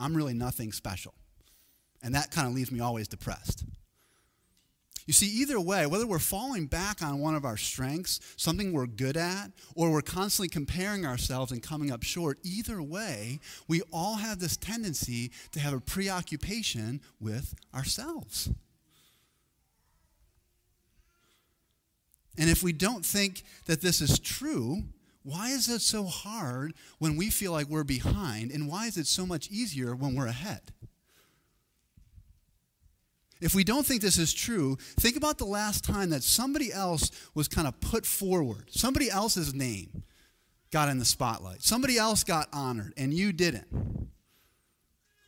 I'm 0.00 0.16
really 0.16 0.34
nothing 0.34 0.72
special. 0.72 1.14
And 2.02 2.14
that 2.14 2.30
kind 2.30 2.48
of 2.48 2.54
leaves 2.54 2.72
me 2.72 2.80
always 2.80 3.06
depressed. 3.06 3.64
You 5.06 5.12
see, 5.12 5.26
either 5.26 5.58
way, 5.60 5.86
whether 5.86 6.06
we're 6.06 6.18
falling 6.18 6.66
back 6.66 7.02
on 7.02 7.18
one 7.18 7.34
of 7.34 7.44
our 7.44 7.56
strengths, 7.56 8.20
something 8.36 8.72
we're 8.72 8.86
good 8.86 9.16
at, 9.16 9.50
or 9.74 9.90
we're 9.90 10.02
constantly 10.02 10.48
comparing 10.48 11.04
ourselves 11.04 11.50
and 11.50 11.62
coming 11.62 11.90
up 11.90 12.04
short, 12.04 12.38
either 12.44 12.80
way, 12.80 13.40
we 13.66 13.82
all 13.92 14.16
have 14.16 14.38
this 14.38 14.56
tendency 14.56 15.32
to 15.52 15.58
have 15.58 15.72
a 15.72 15.80
preoccupation 15.80 17.00
with 17.18 17.54
ourselves. 17.74 18.50
And 22.38 22.48
if 22.48 22.62
we 22.62 22.72
don't 22.72 23.04
think 23.04 23.42
that 23.66 23.80
this 23.80 24.00
is 24.00 24.18
true, 24.18 24.84
why 25.22 25.50
is 25.50 25.68
it 25.68 25.82
so 25.82 26.04
hard 26.04 26.74
when 26.98 27.16
we 27.16 27.30
feel 27.30 27.52
like 27.52 27.66
we're 27.66 27.84
behind? 27.84 28.50
And 28.50 28.68
why 28.68 28.86
is 28.86 28.96
it 28.96 29.06
so 29.06 29.26
much 29.26 29.50
easier 29.50 29.94
when 29.94 30.14
we're 30.14 30.26
ahead? 30.26 30.72
If 33.40 33.54
we 33.54 33.64
don't 33.64 33.86
think 33.86 34.02
this 34.02 34.18
is 34.18 34.34
true, 34.34 34.76
think 34.98 35.16
about 35.16 35.38
the 35.38 35.46
last 35.46 35.82
time 35.82 36.10
that 36.10 36.22
somebody 36.22 36.72
else 36.72 37.10
was 37.34 37.48
kind 37.48 37.66
of 37.66 37.80
put 37.80 38.04
forward. 38.04 38.70
Somebody 38.70 39.10
else's 39.10 39.54
name 39.54 40.02
got 40.70 40.88
in 40.88 40.98
the 40.98 41.04
spotlight. 41.04 41.62
Somebody 41.62 41.96
else 41.96 42.22
got 42.22 42.48
honored, 42.52 42.92
and 42.96 43.14
you 43.14 43.32
didn't. 43.32 44.08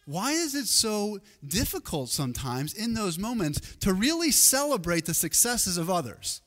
Why 0.04 0.32
is 0.32 0.54
it 0.54 0.66
so 0.66 1.20
difficult 1.46 2.10
sometimes 2.10 2.74
in 2.74 2.94
those 2.94 3.18
moments 3.18 3.76
to 3.76 3.94
really 3.94 4.30
celebrate 4.30 5.06
the 5.06 5.14
successes 5.14 5.78
of 5.78 5.88
others 5.88 6.42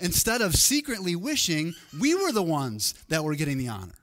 instead 0.00 0.40
of 0.40 0.54
secretly 0.54 1.16
wishing 1.16 1.74
we 1.98 2.14
were 2.14 2.32
the 2.32 2.42
ones 2.42 2.94
that 3.08 3.24
were 3.24 3.34
getting 3.34 3.58
the 3.58 3.68
honor? 3.68 3.94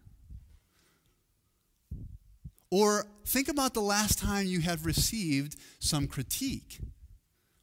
Or 2.72 3.06
think 3.26 3.50
about 3.50 3.74
the 3.74 3.82
last 3.82 4.18
time 4.18 4.48
you 4.48 4.62
have 4.62 4.86
received 4.86 5.56
some 5.80 6.08
critique 6.08 6.80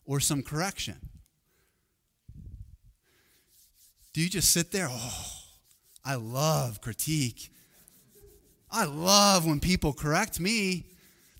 or 0.04 0.20
some 0.20 0.42
correction. 0.42 0.96
Do 4.12 4.20
you 4.20 4.28
just 4.28 4.50
sit 4.50 4.72
there? 4.72 4.88
Oh, 4.90 5.40
I 6.04 6.14
love 6.14 6.80
critique. 6.80 7.50
I 8.70 8.84
love 8.84 9.46
when 9.46 9.60
people 9.60 9.92
correct 9.92 10.38
me. 10.38 10.86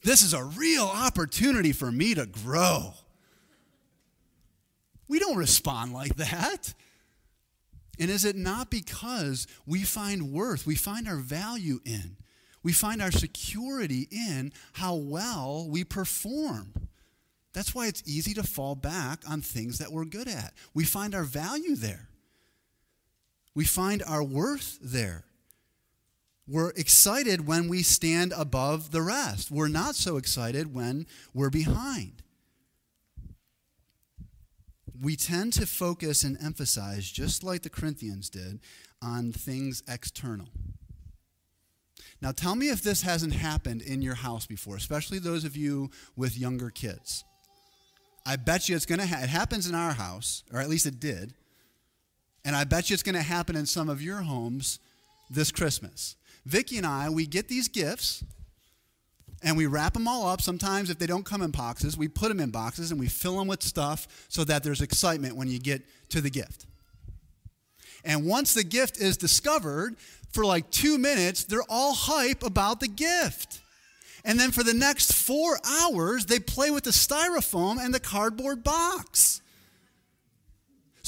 This 0.02 0.22
is 0.22 0.34
a 0.34 0.44
real 0.44 0.86
opportunity 0.86 1.72
for 1.72 1.92
me 1.92 2.14
to 2.14 2.26
grow. 2.26 2.94
We 5.10 5.18
don't 5.18 5.36
respond 5.36 5.92
like 5.92 6.16
that. 6.16 6.72
And 7.98 8.10
is 8.10 8.24
it 8.24 8.36
not 8.36 8.70
because 8.70 9.46
we 9.66 9.82
find 9.82 10.32
worth, 10.32 10.66
we 10.66 10.74
find 10.74 11.06
our 11.06 11.16
value 11.16 11.80
in 11.84 12.16
we 12.62 12.72
find 12.72 13.00
our 13.00 13.10
security 13.10 14.08
in 14.10 14.52
how 14.74 14.94
well 14.94 15.66
we 15.68 15.84
perform. 15.84 16.88
That's 17.52 17.74
why 17.74 17.86
it's 17.86 18.02
easy 18.06 18.34
to 18.34 18.42
fall 18.42 18.74
back 18.74 19.22
on 19.28 19.40
things 19.40 19.78
that 19.78 19.90
we're 19.90 20.04
good 20.04 20.28
at. 20.28 20.52
We 20.74 20.84
find 20.84 21.14
our 21.14 21.24
value 21.24 21.74
there. 21.74 22.08
We 23.54 23.64
find 23.64 24.02
our 24.06 24.22
worth 24.22 24.78
there. 24.80 25.24
We're 26.46 26.70
excited 26.70 27.46
when 27.46 27.68
we 27.68 27.82
stand 27.82 28.32
above 28.36 28.90
the 28.90 29.02
rest. 29.02 29.50
We're 29.50 29.68
not 29.68 29.94
so 29.94 30.16
excited 30.16 30.74
when 30.74 31.06
we're 31.32 31.50
behind. 31.50 32.22
We 35.00 35.16
tend 35.16 35.54
to 35.54 35.66
focus 35.66 36.24
and 36.24 36.36
emphasize, 36.42 37.10
just 37.10 37.42
like 37.42 37.62
the 37.62 37.70
Corinthians 37.70 38.28
did, 38.28 38.60
on 39.00 39.32
things 39.32 39.82
external. 39.88 40.48
Now, 42.20 42.32
tell 42.32 42.54
me 42.54 42.68
if 42.68 42.82
this 42.82 43.00
hasn't 43.02 43.32
happened 43.32 43.80
in 43.80 44.02
your 44.02 44.16
house 44.16 44.44
before, 44.44 44.76
especially 44.76 45.18
those 45.18 45.44
of 45.44 45.56
you 45.56 45.90
with 46.16 46.38
younger 46.38 46.68
kids. 46.68 47.24
I 48.26 48.36
bet 48.36 48.68
you 48.68 48.76
it's 48.76 48.84
going 48.84 49.00
to 49.00 49.06
ha- 49.06 49.22
it 49.22 49.30
happens 49.30 49.66
in 49.66 49.74
our 49.74 49.92
house, 49.92 50.44
or 50.52 50.60
at 50.60 50.68
least 50.68 50.84
it 50.84 51.00
did. 51.00 51.32
And 52.44 52.54
I 52.54 52.64
bet 52.64 52.90
you 52.90 52.94
it's 52.94 53.02
going 53.02 53.14
to 53.14 53.22
happen 53.22 53.56
in 53.56 53.64
some 53.64 53.88
of 53.88 54.02
your 54.02 54.18
homes 54.18 54.80
this 55.30 55.50
Christmas. 55.50 56.16
Vicki 56.44 56.76
and 56.76 56.86
I, 56.86 57.08
we 57.08 57.26
get 57.26 57.48
these 57.48 57.68
gifts, 57.68 58.22
and 59.42 59.56
we 59.56 59.66
wrap 59.66 59.94
them 59.94 60.06
all 60.06 60.26
up. 60.26 60.40
Sometimes, 60.40 60.90
if 60.90 60.98
they 60.98 61.06
don't 61.06 61.24
come 61.24 61.42
in 61.42 61.50
boxes, 61.50 61.96
we 61.96 62.08
put 62.08 62.28
them 62.28 62.40
in 62.40 62.50
boxes 62.50 62.90
and 62.90 63.00
we 63.00 63.08
fill 63.08 63.38
them 63.38 63.48
with 63.48 63.62
stuff 63.62 64.26
so 64.28 64.44
that 64.44 64.62
there's 64.62 64.80
excitement 64.80 65.36
when 65.36 65.48
you 65.48 65.58
get 65.58 65.82
to 66.10 66.20
the 66.20 66.30
gift. 66.30 66.66
And 68.04 68.26
once 68.26 68.54
the 68.54 68.64
gift 68.64 68.98
is 68.98 69.16
discovered, 69.16 69.96
for 70.32 70.44
like 70.44 70.70
two 70.70 70.98
minutes, 70.98 71.44
they're 71.44 71.62
all 71.68 71.94
hype 71.94 72.42
about 72.42 72.80
the 72.80 72.88
gift. 72.88 73.60
And 74.24 74.38
then 74.38 74.50
for 74.50 74.62
the 74.62 74.74
next 74.74 75.12
four 75.12 75.58
hours, 75.66 76.26
they 76.26 76.38
play 76.38 76.70
with 76.70 76.84
the 76.84 76.90
styrofoam 76.90 77.82
and 77.82 77.92
the 77.92 78.00
cardboard 78.00 78.62
box. 78.62 79.39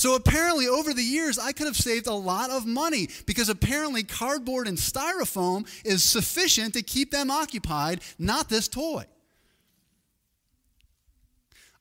So 0.03 0.17
apparently, 0.17 0.67
over 0.67 0.93
the 0.93 1.05
years, 1.05 1.39
I 1.39 1.53
could 1.53 1.69
have 1.69 1.77
saved 1.77 2.09
a 2.09 2.13
lot 2.13 2.51
of 2.51 2.67
money 2.67 3.09
because 3.25 3.49
apparently, 3.49 4.03
cardboard 4.03 4.67
and 4.67 4.77
styrofoam 4.77 5.65
is 5.85 6.03
sufficient 6.03 6.75
to 6.75 6.83
keep 6.83 7.13
them 7.13 7.31
occupied, 7.31 8.01
not 8.19 8.49
this 8.49 8.67
toy. 8.67 9.05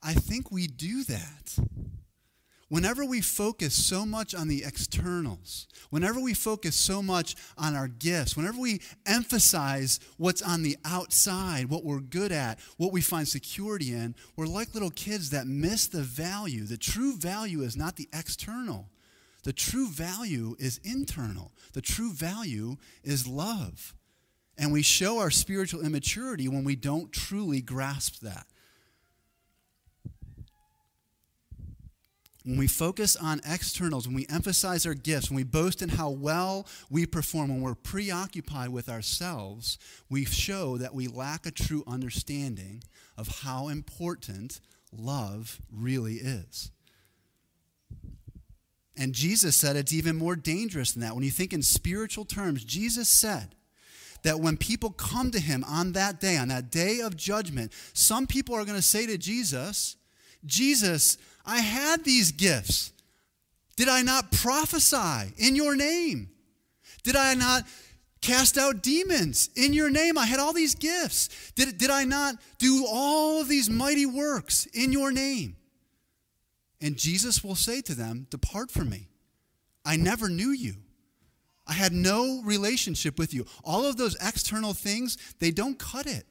I 0.03 0.13
think 0.13 0.51
we 0.51 0.67
do 0.67 1.03
that. 1.05 1.57
Whenever 2.71 3.03
we 3.03 3.19
focus 3.19 3.73
so 3.73 4.05
much 4.05 4.33
on 4.33 4.47
the 4.47 4.63
externals, 4.63 5.67
whenever 5.89 6.21
we 6.21 6.33
focus 6.33 6.73
so 6.73 7.03
much 7.03 7.35
on 7.57 7.75
our 7.75 7.89
gifts, 7.89 8.37
whenever 8.37 8.57
we 8.57 8.79
emphasize 9.05 9.99
what's 10.15 10.41
on 10.41 10.63
the 10.63 10.77
outside, 10.85 11.69
what 11.69 11.83
we're 11.83 11.99
good 11.99 12.31
at, 12.31 12.57
what 12.77 12.93
we 12.93 13.01
find 13.01 13.27
security 13.27 13.91
in, 13.91 14.15
we're 14.37 14.45
like 14.45 14.73
little 14.73 14.89
kids 14.89 15.31
that 15.31 15.47
miss 15.47 15.87
the 15.87 16.01
value. 16.01 16.63
The 16.63 16.77
true 16.77 17.17
value 17.17 17.59
is 17.59 17.75
not 17.75 17.97
the 17.97 18.07
external, 18.13 18.87
the 19.43 19.51
true 19.51 19.89
value 19.89 20.55
is 20.57 20.79
internal. 20.81 21.51
The 21.73 21.81
true 21.81 22.13
value 22.13 22.77
is 23.03 23.27
love. 23.27 23.93
And 24.57 24.71
we 24.71 24.81
show 24.81 25.19
our 25.19 25.31
spiritual 25.31 25.81
immaturity 25.81 26.47
when 26.47 26.63
we 26.63 26.77
don't 26.77 27.11
truly 27.11 27.59
grasp 27.59 28.21
that. 28.21 28.45
When 32.43 32.57
we 32.57 32.67
focus 32.67 33.15
on 33.15 33.41
externals, 33.45 34.07
when 34.07 34.15
we 34.15 34.25
emphasize 34.27 34.86
our 34.86 34.95
gifts, 34.95 35.29
when 35.29 35.36
we 35.36 35.43
boast 35.43 35.81
in 35.81 35.89
how 35.89 36.10
well 36.10 36.65
we 36.89 37.05
perform, 37.05 37.50
when 37.50 37.62
we're 37.62 37.75
preoccupied 37.75 38.69
with 38.69 38.89
ourselves, 38.89 39.77
we 40.10 40.25
show 40.25 40.77
that 40.77 40.95
we 40.95 41.07
lack 41.07 41.45
a 41.45 41.51
true 41.51 41.83
understanding 41.86 42.83
of 43.15 43.41
how 43.43 43.67
important 43.67 44.60
love 44.91 45.62
really 45.71 46.15
is. 46.15 46.71
And 48.98 49.13
Jesus 49.13 49.55
said 49.55 49.75
it's 49.75 49.93
even 49.93 50.17
more 50.17 50.36
dangerous 50.36 50.91
than 50.91 51.01
that. 51.01 51.15
When 51.15 51.24
you 51.24 51.31
think 51.31 51.53
in 51.53 51.62
spiritual 51.62 52.25
terms, 52.25 52.63
Jesus 52.63 53.07
said 53.07 53.55
that 54.24 54.39
when 54.39 54.57
people 54.57 54.91
come 54.91 55.31
to 55.31 55.39
him 55.39 55.63
on 55.67 55.93
that 55.93 56.19
day, 56.19 56.38
on 56.38 56.50
that 56.50 56.71
day 56.71 57.00
of 57.00 57.15
judgment, 57.15 57.71
some 57.93 58.27
people 58.27 58.55
are 58.55 58.65
going 58.65 58.77
to 58.77 58.81
say 58.81 59.05
to 59.05 59.17
Jesus, 59.17 59.95
Jesus, 60.45 61.17
I 61.45 61.60
had 61.60 62.03
these 62.03 62.31
gifts. 62.31 62.91
Did 63.75 63.89
I 63.89 64.01
not 64.01 64.31
prophesy 64.31 65.33
in 65.38 65.55
your 65.55 65.75
name? 65.75 66.29
Did 67.03 67.15
I 67.15 67.33
not 67.33 67.63
cast 68.21 68.57
out 68.57 68.83
demons 68.83 69.50
in 69.55 69.74
your 69.74 69.89
name? 69.89 70.17
I 70.17 70.25
had 70.25 70.39
all 70.39 70.53
these 70.53 70.75
gifts. 70.75 71.51
Did, 71.55 71.77
did 71.77 71.89
I 71.89 72.03
not 72.03 72.36
do 72.60 72.86
all 72.88 73.41
of 73.41 73.48
these 73.48 73.69
mighty 73.69 74.05
works 74.05 74.67
in 74.67 74.91
your 74.91 75.12
name? 75.12 75.55
And 76.79 76.98
Jesus 76.98 77.43
will 77.43 77.55
say 77.55 77.81
to 77.81 77.95
them, 77.95 78.27
Depart 78.29 78.71
from 78.71 78.89
me. 78.89 79.07
I 79.86 79.95
never 79.95 80.29
knew 80.29 80.51
you. 80.51 80.75
I 81.67 81.74
had 81.74 81.93
no 81.93 82.41
relationship 82.43 83.17
with 83.17 83.33
you. 83.33 83.45
All 83.63 83.86
of 83.86 83.98
those 83.98 84.15
external 84.15 84.74
things, 84.74 85.17
they 85.39 85.51
don't 85.51 85.77
cut 85.77 86.05
it. 86.05 86.25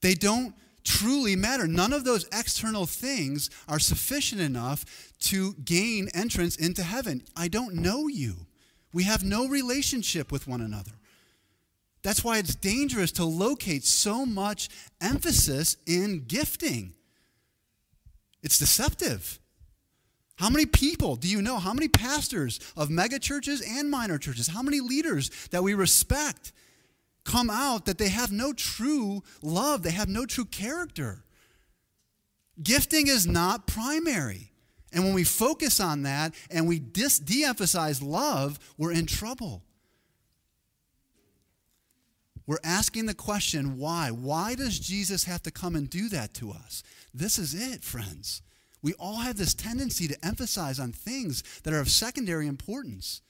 They 0.00 0.14
don't 0.14 0.54
truly 0.84 1.36
matter. 1.36 1.66
None 1.66 1.92
of 1.92 2.04
those 2.04 2.26
external 2.32 2.86
things 2.86 3.50
are 3.68 3.78
sufficient 3.78 4.40
enough 4.40 4.84
to 5.20 5.54
gain 5.64 6.08
entrance 6.14 6.56
into 6.56 6.82
heaven. 6.82 7.22
I 7.36 7.48
don't 7.48 7.74
know 7.74 8.08
you. 8.08 8.46
We 8.92 9.04
have 9.04 9.24
no 9.24 9.48
relationship 9.48 10.30
with 10.30 10.46
one 10.46 10.60
another. 10.60 10.92
That's 12.02 12.24
why 12.24 12.38
it's 12.38 12.54
dangerous 12.54 13.12
to 13.12 13.24
locate 13.24 13.84
so 13.84 14.26
much 14.26 14.68
emphasis 15.00 15.76
in 15.86 16.24
gifting. 16.26 16.94
It's 18.42 18.58
deceptive. 18.58 19.38
How 20.36 20.50
many 20.50 20.66
people 20.66 21.14
do 21.14 21.28
you 21.28 21.40
know? 21.40 21.58
How 21.58 21.72
many 21.72 21.86
pastors 21.88 22.58
of 22.76 22.90
mega 22.90 23.20
churches 23.20 23.62
and 23.62 23.90
minor 23.90 24.18
churches? 24.18 24.48
How 24.48 24.62
many 24.62 24.80
leaders 24.80 25.30
that 25.52 25.62
we 25.62 25.74
respect 25.74 26.52
come 27.24 27.50
out 27.50 27.86
that 27.86 27.98
they 27.98 28.08
have 28.08 28.32
no 28.32 28.52
true 28.52 29.22
love, 29.42 29.82
they 29.82 29.90
have 29.90 30.08
no 30.08 30.26
true 30.26 30.44
character. 30.44 31.24
Gifting 32.62 33.06
is 33.08 33.26
not 33.26 33.66
primary. 33.66 34.52
And 34.92 35.04
when 35.04 35.14
we 35.14 35.24
focus 35.24 35.80
on 35.80 36.02
that 36.02 36.34
and 36.50 36.68
we 36.68 36.78
de 36.78 37.44
emphasize 37.44 38.02
love, 38.02 38.58
we're 38.76 38.92
in 38.92 39.06
trouble. 39.06 39.62
We're 42.46 42.58
asking 42.64 43.06
the 43.06 43.14
question, 43.14 43.78
why? 43.78 44.10
Why 44.10 44.54
does 44.54 44.78
Jesus 44.78 45.24
have 45.24 45.42
to 45.44 45.50
come 45.50 45.76
and 45.76 45.88
do 45.88 46.08
that 46.10 46.34
to 46.34 46.50
us? 46.50 46.82
This 47.14 47.38
is 47.38 47.54
it, 47.54 47.84
friends. 47.84 48.42
We 48.82 48.94
all 48.94 49.18
have 49.18 49.38
this 49.38 49.54
tendency 49.54 50.08
to 50.08 50.26
emphasize 50.26 50.80
on 50.80 50.92
things 50.92 51.44
that 51.62 51.72
are 51.72 51.80
of 51.80 51.88
secondary 51.88 52.48
importance. 52.48 53.22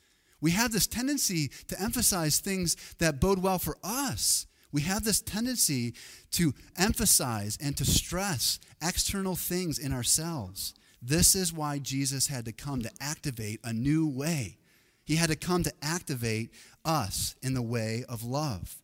We 0.42 0.50
have 0.50 0.72
this 0.72 0.86
tendency 0.86 1.48
to 1.68 1.80
emphasize 1.80 2.40
things 2.40 2.76
that 2.98 3.20
bode 3.20 3.38
well 3.38 3.58
for 3.58 3.78
us. 3.82 4.46
We 4.72 4.82
have 4.82 5.04
this 5.04 5.20
tendency 5.20 5.94
to 6.32 6.52
emphasize 6.76 7.56
and 7.62 7.76
to 7.76 7.84
stress 7.84 8.58
external 8.82 9.36
things 9.36 9.78
in 9.78 9.92
ourselves. 9.92 10.74
This 11.00 11.34
is 11.34 11.52
why 11.52 11.78
Jesus 11.78 12.26
had 12.26 12.44
to 12.46 12.52
come 12.52 12.82
to 12.82 12.90
activate 13.00 13.60
a 13.62 13.72
new 13.72 14.06
way. 14.06 14.58
He 15.04 15.16
had 15.16 15.30
to 15.30 15.36
come 15.36 15.62
to 15.62 15.72
activate 15.80 16.52
us 16.84 17.36
in 17.40 17.54
the 17.54 17.62
way 17.62 18.04
of 18.08 18.24
love. 18.24 18.76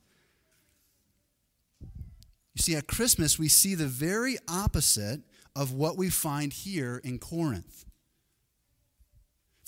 You 2.55 2.63
see, 2.63 2.77
at 2.77 2.87
Christmas, 2.87 3.39
we 3.39 3.49
see 3.49 3.75
the 3.75 3.87
very 3.87 4.37
opposite 4.49 5.23
of 5.57 5.73
what 5.73 5.97
we 5.97 6.09
find 6.09 6.53
here 6.53 7.01
in 7.03 7.19
Corinth. 7.19 7.85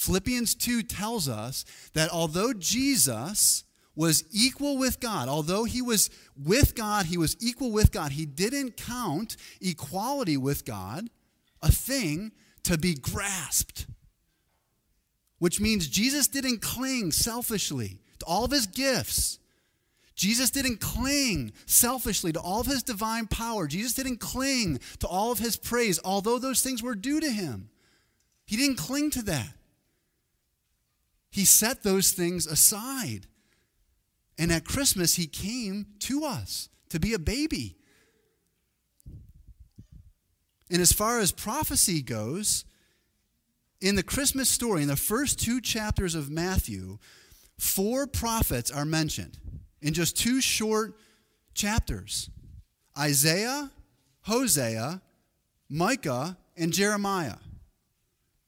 Philippians 0.00 0.54
2 0.54 0.82
tells 0.84 1.28
us 1.28 1.66
that 1.92 2.10
although 2.10 2.54
Jesus 2.54 3.64
was 3.94 4.24
equal 4.32 4.78
with 4.78 4.98
God, 4.98 5.28
although 5.28 5.64
he 5.64 5.82
was 5.82 6.08
with 6.42 6.74
God, 6.74 7.04
he 7.04 7.18
was 7.18 7.36
equal 7.38 7.70
with 7.70 7.92
God, 7.92 8.12
he 8.12 8.24
didn't 8.24 8.78
count 8.78 9.36
equality 9.60 10.38
with 10.38 10.64
God 10.64 11.10
a 11.60 11.70
thing 11.70 12.32
to 12.62 12.78
be 12.78 12.94
grasped. 12.94 13.86
Which 15.38 15.60
means 15.60 15.86
Jesus 15.86 16.28
didn't 16.28 16.62
cling 16.62 17.12
selfishly 17.12 18.00
to 18.20 18.24
all 18.24 18.46
of 18.46 18.52
his 18.52 18.66
gifts. 18.66 19.38
Jesus 20.14 20.48
didn't 20.48 20.80
cling 20.80 21.52
selfishly 21.66 22.32
to 22.32 22.40
all 22.40 22.60
of 22.60 22.66
his 22.66 22.82
divine 22.82 23.26
power. 23.26 23.66
Jesus 23.66 23.92
didn't 23.92 24.16
cling 24.16 24.80
to 25.00 25.06
all 25.06 25.30
of 25.30 25.40
his 25.40 25.58
praise, 25.58 26.00
although 26.02 26.38
those 26.38 26.62
things 26.62 26.82
were 26.82 26.94
due 26.94 27.20
to 27.20 27.30
him. 27.30 27.68
He 28.46 28.56
didn't 28.56 28.76
cling 28.76 29.10
to 29.10 29.22
that. 29.24 29.56
He 31.30 31.44
set 31.44 31.82
those 31.82 32.12
things 32.12 32.46
aside. 32.46 33.26
And 34.38 34.50
at 34.50 34.64
Christmas, 34.64 35.14
he 35.14 35.26
came 35.26 35.86
to 36.00 36.24
us 36.24 36.68
to 36.88 36.98
be 36.98 37.14
a 37.14 37.18
baby. 37.18 37.76
And 40.70 40.80
as 40.80 40.92
far 40.92 41.18
as 41.20 41.32
prophecy 41.32 42.02
goes, 42.02 42.64
in 43.80 43.96
the 43.96 44.02
Christmas 44.02 44.48
story, 44.48 44.82
in 44.82 44.88
the 44.88 44.96
first 44.96 45.40
two 45.40 45.60
chapters 45.60 46.14
of 46.14 46.30
Matthew, 46.30 46.98
four 47.58 48.06
prophets 48.06 48.70
are 48.70 48.84
mentioned 48.84 49.38
in 49.80 49.94
just 49.94 50.16
two 50.16 50.40
short 50.40 50.94
chapters 51.54 52.30
Isaiah, 52.98 53.70
Hosea, 54.22 55.00
Micah, 55.68 56.36
and 56.56 56.72
Jeremiah. 56.72 57.36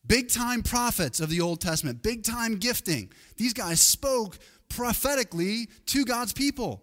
Big 0.06 0.28
time 0.28 0.62
prophets 0.62 1.20
of 1.20 1.30
the 1.30 1.40
Old 1.40 1.60
Testament, 1.60 2.02
big 2.02 2.24
time 2.24 2.56
gifting. 2.56 3.10
These 3.36 3.52
guys 3.52 3.80
spoke 3.80 4.38
prophetically 4.68 5.68
to 5.86 6.04
God's 6.04 6.32
people. 6.32 6.82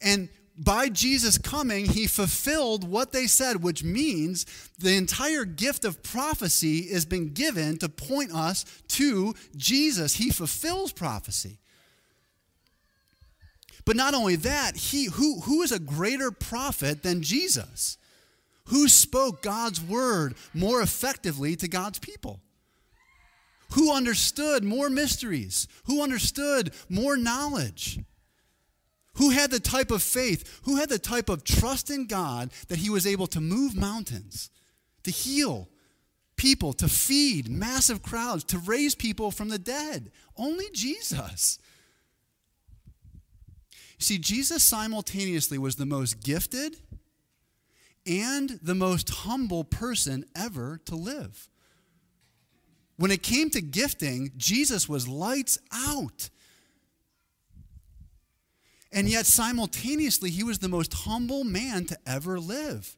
And 0.00 0.28
by 0.56 0.88
Jesus 0.88 1.38
coming, 1.38 1.84
he 1.86 2.06
fulfilled 2.06 2.88
what 2.88 3.12
they 3.12 3.26
said, 3.26 3.62
which 3.62 3.84
means 3.84 4.44
the 4.78 4.96
entire 4.96 5.44
gift 5.44 5.84
of 5.84 6.02
prophecy 6.02 6.88
has 6.88 7.04
been 7.04 7.32
given 7.32 7.78
to 7.78 7.88
point 7.88 8.32
us 8.32 8.64
to 8.88 9.34
Jesus. 9.56 10.14
He 10.14 10.30
fulfills 10.30 10.92
prophecy. 10.92 11.58
But 13.84 13.96
not 13.96 14.14
only 14.14 14.36
that, 14.36 14.76
he, 14.76 15.04
who, 15.04 15.40
who 15.40 15.62
is 15.62 15.70
a 15.70 15.78
greater 15.78 16.30
prophet 16.30 17.02
than 17.02 17.22
Jesus? 17.22 17.96
Who 18.68 18.88
spoke 18.88 19.42
God's 19.42 19.80
word 19.80 20.34
more 20.52 20.80
effectively 20.80 21.56
to 21.56 21.68
God's 21.68 21.98
people? 21.98 22.40
Who 23.72 23.94
understood 23.94 24.64
more 24.64 24.88
mysteries? 24.88 25.68
Who 25.84 26.02
understood 26.02 26.72
more 26.88 27.16
knowledge? 27.16 27.98
Who 29.14 29.30
had 29.30 29.50
the 29.50 29.60
type 29.60 29.90
of 29.90 30.02
faith, 30.02 30.60
who 30.64 30.76
had 30.76 30.88
the 30.88 30.98
type 30.98 31.28
of 31.28 31.44
trust 31.44 31.90
in 31.90 32.06
God 32.06 32.50
that 32.68 32.78
he 32.78 32.88
was 32.88 33.06
able 33.06 33.26
to 33.28 33.40
move 33.40 33.74
mountains, 33.74 34.50
to 35.02 35.10
heal 35.10 35.68
people, 36.36 36.72
to 36.74 36.88
feed 36.88 37.48
massive 37.48 38.02
crowds, 38.02 38.44
to 38.44 38.58
raise 38.58 38.94
people 38.94 39.30
from 39.30 39.48
the 39.48 39.58
dead? 39.58 40.12
Only 40.36 40.66
Jesus. 40.72 41.58
See, 43.98 44.18
Jesus 44.18 44.62
simultaneously 44.62 45.58
was 45.58 45.76
the 45.76 45.86
most 45.86 46.22
gifted 46.22 46.76
and 48.08 48.58
the 48.62 48.74
most 48.74 49.10
humble 49.10 49.64
person 49.64 50.24
ever 50.34 50.80
to 50.86 50.94
live. 50.94 51.48
When 52.96 53.10
it 53.10 53.22
came 53.22 53.50
to 53.50 53.60
gifting, 53.60 54.32
Jesus 54.36 54.88
was 54.88 55.06
lights 55.06 55.58
out. 55.72 56.30
And 58.90 59.08
yet, 59.08 59.26
simultaneously, 59.26 60.30
he 60.30 60.42
was 60.42 60.58
the 60.58 60.68
most 60.68 60.94
humble 60.94 61.44
man 61.44 61.84
to 61.86 61.98
ever 62.06 62.40
live. 62.40 62.96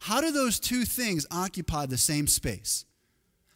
How 0.00 0.20
do 0.20 0.30
those 0.30 0.60
two 0.60 0.84
things 0.84 1.26
occupy 1.30 1.86
the 1.86 1.98
same 1.98 2.26
space? 2.26 2.84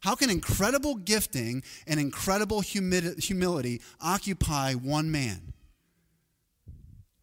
How 0.00 0.14
can 0.14 0.28
incredible 0.28 0.96
gifting 0.96 1.62
and 1.86 1.98
incredible 1.98 2.60
humility 2.60 3.80
occupy 4.00 4.74
one 4.74 5.10
man? 5.10 5.52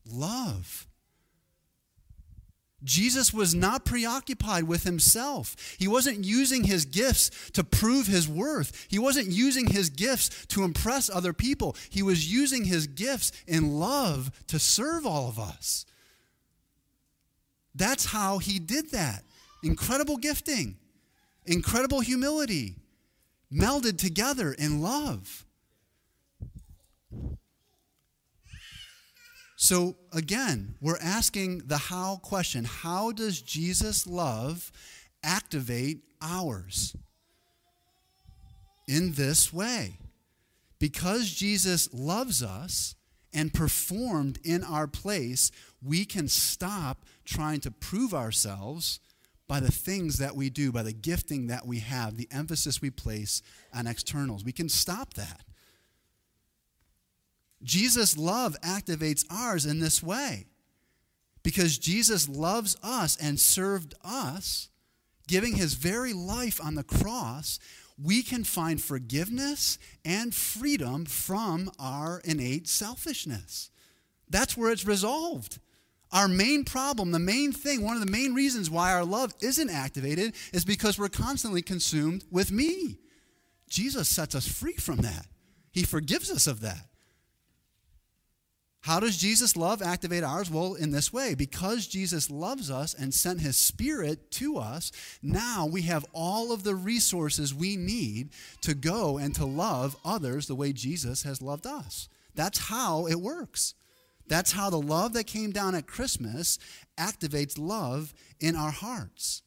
Love. 0.06 0.88
Jesus 2.84 3.34
was 3.34 3.56
not 3.56 3.86
preoccupied 3.86 4.66
with 4.66 4.84
himself. 4.84 5.56
He 5.80 5.88
wasn't 5.88 6.26
using 6.26 6.66
his 6.66 6.86
gifts 6.86 7.32
to 7.52 7.64
prove 7.64 8.08
his 8.08 8.28
worth. 8.28 8.88
He 8.90 9.00
wasn't 9.00 9.28
using 9.28 9.68
his 9.68 9.90
gifts 9.90 10.46
to 10.48 10.64
impress 10.64 11.10
other 11.10 11.34
people. 11.34 11.76
He 11.90 12.04
was 12.04 12.32
using 12.32 12.66
his 12.66 12.88
gifts 12.88 13.32
in 13.48 13.80
love 13.80 14.32
to 14.48 14.60
serve 14.60 15.06
all 15.06 15.30
of 15.30 15.40
us. 15.40 15.86
That's 17.76 18.06
how 18.06 18.38
he 18.38 18.60
did 18.60 18.92
that. 18.92 19.24
Incredible 19.64 20.18
gifting, 20.18 20.78
incredible 21.46 22.02
humility, 22.02 22.76
melded 23.52 23.98
together 23.98 24.52
in 24.52 24.82
love. 24.82 25.46
So 29.64 29.96
again, 30.12 30.76
we're 30.82 31.00
asking 31.02 31.60
the 31.68 31.78
how 31.78 32.18
question 32.18 32.66
How 32.66 33.14
does 33.14 33.42
Jesus' 33.42 34.06
love 34.06 34.74
activate 35.24 36.02
ours? 36.22 36.98
In 38.90 39.14
this 39.14 39.54
way. 39.54 40.00
Because 40.80 41.30
Jesus 41.30 41.88
loves 41.94 42.44
us 42.44 42.96
and 43.34 43.54
performed 43.54 44.38
in 44.44 44.66
our 44.66 44.86
place, 44.86 45.50
we 45.82 46.04
can 46.04 46.28
stop 46.28 47.06
trying 47.24 47.62
to 47.62 47.72
prove 47.72 48.14
ourselves 48.14 49.00
by 49.48 49.62
the 49.62 49.72
things 49.72 50.18
that 50.18 50.36
we 50.36 50.50
do, 50.50 50.74
by 50.74 50.84
the 50.84 50.92
gifting 50.92 51.48
that 51.48 51.66
we 51.66 51.80
have, 51.80 52.18
the 52.18 52.28
emphasis 52.32 52.82
we 52.82 52.90
place 52.90 53.42
on 53.74 53.88
externals. 53.88 54.44
We 54.44 54.52
can 54.52 54.68
stop 54.68 55.14
that. 55.14 55.46
Jesus' 57.64 58.18
love 58.18 58.56
activates 58.62 59.26
ours 59.30 59.66
in 59.66 59.80
this 59.80 60.04
way. 60.04 60.48
Because 61.44 61.78
Jesus 61.78 62.30
loves 62.30 62.78
us 62.82 63.18
and 63.18 63.40
served 63.40 63.94
us, 64.04 64.70
giving 65.28 65.56
his 65.56 65.74
very 65.74 66.14
life 66.14 66.60
on 66.64 66.76
the 66.76 66.84
cross, 66.84 67.60
we 68.02 68.24
can 68.24 68.44
find 68.44 68.82
forgiveness 68.82 69.78
and 70.04 70.34
freedom 70.34 71.06
from 71.06 71.72
our 71.80 72.22
innate 72.24 72.68
selfishness. 72.68 73.70
That's 74.30 74.58
where 74.58 74.72
it's 74.72 74.86
resolved. 74.86 75.60
Our 76.12 76.28
main 76.28 76.64
problem, 76.64 77.12
the 77.12 77.20
main 77.20 77.52
thing, 77.52 77.84
one 77.84 77.96
of 77.96 78.06
the 78.06 78.12
main 78.12 78.34
reasons 78.34 78.70
why 78.70 78.94
our 78.94 79.04
love 79.04 79.34
isn't 79.42 79.70
activated 79.70 80.34
is 80.54 80.64
because 80.64 80.98
we're 80.98 81.10
constantly 81.10 81.62
consumed 81.62 82.24
with 82.32 82.52
me. 82.52 83.00
Jesus 83.70 84.10
sets 84.10 84.36
us 84.36 84.48
free 84.48 84.76
from 84.76 84.98
that. 84.98 85.26
He 85.72 85.84
forgives 85.84 86.30
us 86.32 86.46
of 86.46 86.62
that. 86.62 86.88
How 88.84 89.00
does 89.00 89.16
Jesus' 89.16 89.56
love 89.56 89.82
activate 89.82 90.26
ours? 90.26 90.52
Well, 90.52 90.74
in 90.74 90.92
this 90.92 91.14
way. 91.14 91.36
Because 91.36 91.88
Jesus 91.88 92.30
loves 92.30 92.70
us 92.70 92.94
and 92.94 93.14
sent 93.14 93.40
his 93.40 93.56
spirit 93.56 94.30
to 94.32 94.58
us, 94.58 94.92
now 95.22 95.66
we 95.66 95.84
have 95.84 96.06
all 96.12 96.52
of 96.52 96.64
the 96.64 96.76
resources 96.76 97.54
we 97.54 97.78
need 97.78 98.32
to 98.60 98.74
go 98.74 99.18
and 99.18 99.34
to 99.36 99.46
love 99.46 99.96
others 100.04 100.48
the 100.48 100.56
way 100.56 100.74
Jesus 100.74 101.24
has 101.24 101.42
loved 101.42 101.66
us. 101.66 102.10
That's 102.36 102.60
how 102.60 103.08
it 103.08 103.22
works. 103.22 103.74
That's 104.28 104.52
how 104.52 104.70
the 104.70 104.82
love 104.82 105.14
that 105.14 105.28
came 105.28 105.52
down 105.52 105.76
at 105.76 105.88
Christmas 105.88 106.60
activates 106.98 107.58
love 107.58 108.14
in 108.42 108.58
our 108.58 108.72
hearts. 108.72 109.44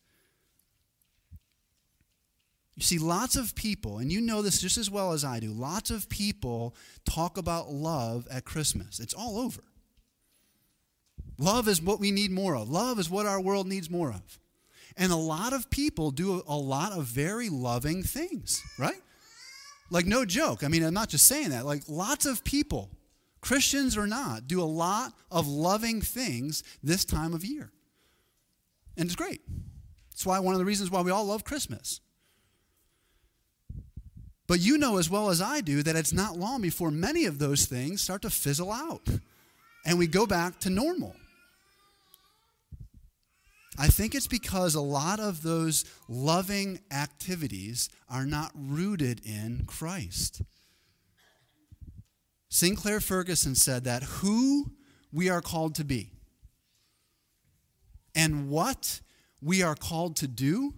You 2.76 2.82
see, 2.82 2.98
lots 2.98 3.36
of 3.36 3.54
people, 3.54 3.98
and 3.98 4.12
you 4.12 4.20
know 4.20 4.42
this 4.42 4.60
just 4.60 4.76
as 4.76 4.90
well 4.90 5.12
as 5.12 5.24
I 5.24 5.40
do, 5.40 5.50
lots 5.50 5.90
of 5.90 6.10
people 6.10 6.76
talk 7.06 7.38
about 7.38 7.70
love 7.70 8.28
at 8.30 8.44
Christmas. 8.44 9.00
It's 9.00 9.14
all 9.14 9.38
over. 9.38 9.62
Love 11.38 11.68
is 11.68 11.80
what 11.80 12.00
we 12.00 12.10
need 12.10 12.30
more 12.30 12.54
of, 12.54 12.68
love 12.68 12.98
is 12.98 13.10
what 13.10 13.26
our 13.26 13.40
world 13.40 13.66
needs 13.66 13.90
more 13.90 14.10
of. 14.10 14.38
And 14.96 15.12
a 15.12 15.16
lot 15.16 15.52
of 15.52 15.68
people 15.70 16.10
do 16.10 16.42
a 16.46 16.56
lot 16.56 16.92
of 16.92 17.04
very 17.04 17.48
loving 17.48 18.02
things, 18.02 18.62
right? 18.78 19.00
Like, 19.90 20.06
no 20.06 20.24
joke. 20.24 20.64
I 20.64 20.68
mean, 20.68 20.82
I'm 20.82 20.94
not 20.94 21.10
just 21.10 21.26
saying 21.26 21.50
that. 21.50 21.66
Like, 21.66 21.82
lots 21.88 22.26
of 22.26 22.44
people, 22.44 22.90
Christians 23.40 23.96
or 23.96 24.06
not, 24.06 24.48
do 24.48 24.60
a 24.60 24.64
lot 24.64 25.12
of 25.30 25.46
loving 25.46 26.00
things 26.00 26.62
this 26.82 27.04
time 27.04 27.34
of 27.34 27.44
year. 27.44 27.70
And 28.96 29.06
it's 29.06 29.16
great. 29.16 29.42
It's 30.12 30.24
why 30.24 30.38
one 30.40 30.54
of 30.54 30.58
the 30.58 30.64
reasons 30.64 30.90
why 30.90 31.02
we 31.02 31.10
all 31.10 31.26
love 31.26 31.44
Christmas. 31.44 32.00
But 34.46 34.60
you 34.60 34.78
know 34.78 34.98
as 34.98 35.10
well 35.10 35.30
as 35.30 35.40
I 35.40 35.60
do 35.60 35.82
that 35.82 35.96
it's 35.96 36.12
not 36.12 36.38
long 36.38 36.62
before 36.62 36.90
many 36.90 37.24
of 37.24 37.38
those 37.38 37.66
things 37.66 38.02
start 38.02 38.22
to 38.22 38.30
fizzle 38.30 38.70
out 38.70 39.08
and 39.84 39.98
we 39.98 40.06
go 40.06 40.26
back 40.26 40.58
to 40.60 40.70
normal. 40.70 41.14
I 43.78 43.88
think 43.88 44.14
it's 44.14 44.26
because 44.26 44.74
a 44.74 44.80
lot 44.80 45.20
of 45.20 45.42
those 45.42 45.84
loving 46.08 46.80
activities 46.90 47.90
are 48.08 48.24
not 48.24 48.52
rooted 48.54 49.20
in 49.24 49.64
Christ. 49.66 50.42
Sinclair 52.48 53.00
Ferguson 53.00 53.54
said 53.54 53.84
that 53.84 54.02
who 54.02 54.72
we 55.12 55.28
are 55.28 55.42
called 55.42 55.74
to 55.74 55.84
be 55.84 56.10
and 58.14 58.48
what 58.48 59.00
we 59.42 59.62
are 59.62 59.74
called 59.74 60.16
to 60.16 60.26
do 60.26 60.72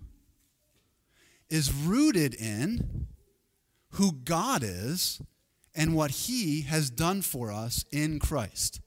is 1.48 1.72
rooted 1.72 2.34
in 2.34 3.06
who 3.92 4.12
God 4.12 4.62
is 4.62 5.20
and 5.74 5.94
what 5.94 6.10
He 6.10 6.62
has 6.62 6.90
done 6.90 7.22
for 7.22 7.50
us 7.50 7.84
in 7.90 8.18
Christ. 8.18 8.80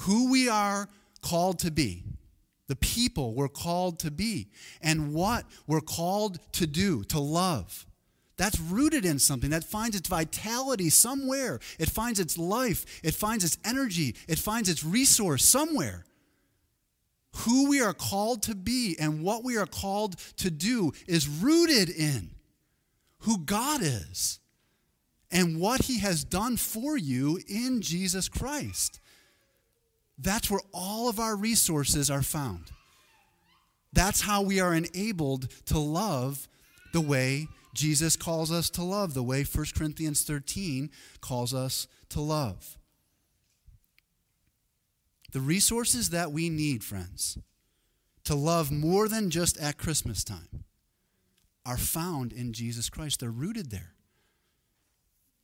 Who 0.00 0.30
we 0.30 0.48
are 0.48 0.88
called 1.22 1.58
to 1.60 1.70
be, 1.70 2.04
the 2.68 2.76
people 2.76 3.34
we're 3.34 3.48
called 3.48 3.98
to 4.00 4.10
be, 4.10 4.48
and 4.80 5.12
what 5.12 5.44
we're 5.66 5.80
called 5.80 6.38
to 6.52 6.66
do, 6.66 7.02
to 7.04 7.18
love. 7.18 7.86
That's 8.36 8.60
rooted 8.60 9.04
in 9.04 9.18
something 9.18 9.50
that 9.50 9.64
finds 9.64 9.96
its 9.96 10.08
vitality 10.08 10.90
somewhere. 10.90 11.58
It 11.80 11.90
finds 11.90 12.20
its 12.20 12.38
life, 12.38 13.00
it 13.02 13.14
finds 13.14 13.44
its 13.44 13.58
energy, 13.64 14.14
it 14.28 14.38
finds 14.38 14.68
its 14.68 14.84
resource 14.84 15.44
somewhere. 15.44 16.04
Who 17.38 17.68
we 17.68 17.80
are 17.80 17.92
called 17.92 18.42
to 18.44 18.54
be 18.54 18.96
and 18.98 19.22
what 19.22 19.44
we 19.44 19.56
are 19.56 19.66
called 19.66 20.16
to 20.36 20.50
do 20.50 20.92
is 21.06 21.28
rooted 21.28 21.90
in 21.90 22.30
who 23.20 23.38
God 23.38 23.80
is 23.82 24.40
and 25.30 25.60
what 25.60 25.82
he 25.82 25.98
has 26.00 26.24
done 26.24 26.56
for 26.56 26.96
you 26.96 27.40
in 27.48 27.82
Jesus 27.82 28.28
Christ. 28.28 29.00
That's 30.18 30.50
where 30.50 30.60
all 30.72 31.08
of 31.08 31.20
our 31.20 31.36
resources 31.36 32.10
are 32.10 32.22
found. 32.22 32.70
That's 33.92 34.22
how 34.22 34.42
we 34.42 34.60
are 34.60 34.74
enabled 34.74 35.48
to 35.66 35.78
love 35.78 36.48
the 36.92 37.00
way 37.00 37.48
Jesus 37.74 38.16
calls 38.16 38.50
us 38.50 38.70
to 38.70 38.82
love, 38.82 39.14
the 39.14 39.22
way 39.22 39.44
1 39.44 39.66
Corinthians 39.76 40.22
13 40.22 40.90
calls 41.20 41.54
us 41.54 41.86
to 42.08 42.20
love. 42.20 42.76
The 45.32 45.40
resources 45.40 46.10
that 46.10 46.32
we 46.32 46.48
need, 46.48 46.82
friends, 46.82 47.38
to 48.24 48.34
love 48.34 48.70
more 48.70 49.08
than 49.08 49.30
just 49.30 49.58
at 49.58 49.78
Christmas 49.78 50.24
time 50.24 50.64
are 51.68 51.76
found 51.76 52.32
in 52.32 52.54
Jesus 52.54 52.88
Christ. 52.88 53.20
They're 53.20 53.30
rooted 53.30 53.70
there. 53.70 53.92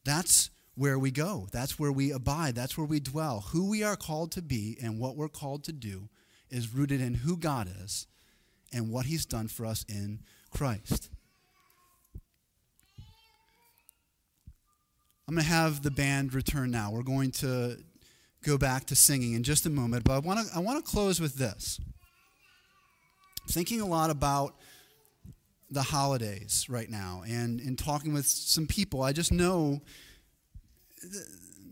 That's 0.07 0.51
where 0.75 0.99
we 0.99 1.11
go. 1.11 1.49
That's 1.53 1.79
where 1.79 1.93
we 1.93 2.11
abide. 2.13 2.55
That's 2.55 2.79
where 2.79 2.87
we 2.87 2.99
dwell. 2.99 3.45
Who 3.53 3.69
we 3.69 3.83
are 3.83 3.95
called 3.95 4.33
to 4.33 4.43
be 4.43 4.79
and 4.83 4.99
what 4.99 5.17
we're 5.17 5.29
called 5.29 5.65
to 5.65 5.73
do 5.73 6.09
is 6.49 6.75
rooted 6.75 7.03
in 7.03 7.13
who 7.13 7.37
God 7.37 7.69
is 7.83 8.07
and 8.73 8.91
what 8.91 9.05
He's 9.05 9.27
done 9.27 9.49
for 9.49 9.67
us 9.67 9.85
in 9.87 10.21
Christ. 10.51 11.11
I'm 15.29 15.35
going 15.35 15.45
to 15.45 15.51
have 15.51 15.83
the 15.83 15.91
band 15.91 16.33
return 16.33 16.71
now. 16.71 16.91
We're 16.91 17.03
going 17.03 17.33
to 17.33 17.77
go 18.43 18.57
back 18.57 18.87
to 18.87 18.97
singing 18.97 19.35
in 19.35 19.43
just 19.43 19.67
a 19.67 19.71
moment, 19.71 20.05
but 20.05 20.15
I 20.15 20.19
want 20.21 20.49
to 20.49 20.57
I 20.57 20.61
want 20.61 20.83
to 20.83 20.91
close 20.91 21.21
with 21.21 21.37
this. 21.37 21.79
Thinking 23.51 23.83
a 23.83 23.87
lot 23.87 24.09
about 24.09 24.55
the 25.75 25.83
holidays 25.83 26.67
right 26.69 26.89
now 26.89 27.23
and 27.29 27.61
in 27.61 27.77
talking 27.77 28.15
with 28.15 28.27
some 28.27 28.67
people, 28.67 29.03
I 29.03 29.13
just 29.13 29.33
know 29.33 29.83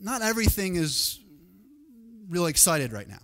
not 0.00 0.22
everything 0.22 0.76
is 0.76 1.20
really 2.28 2.50
excited 2.50 2.92
right 2.92 3.08
now. 3.08 3.20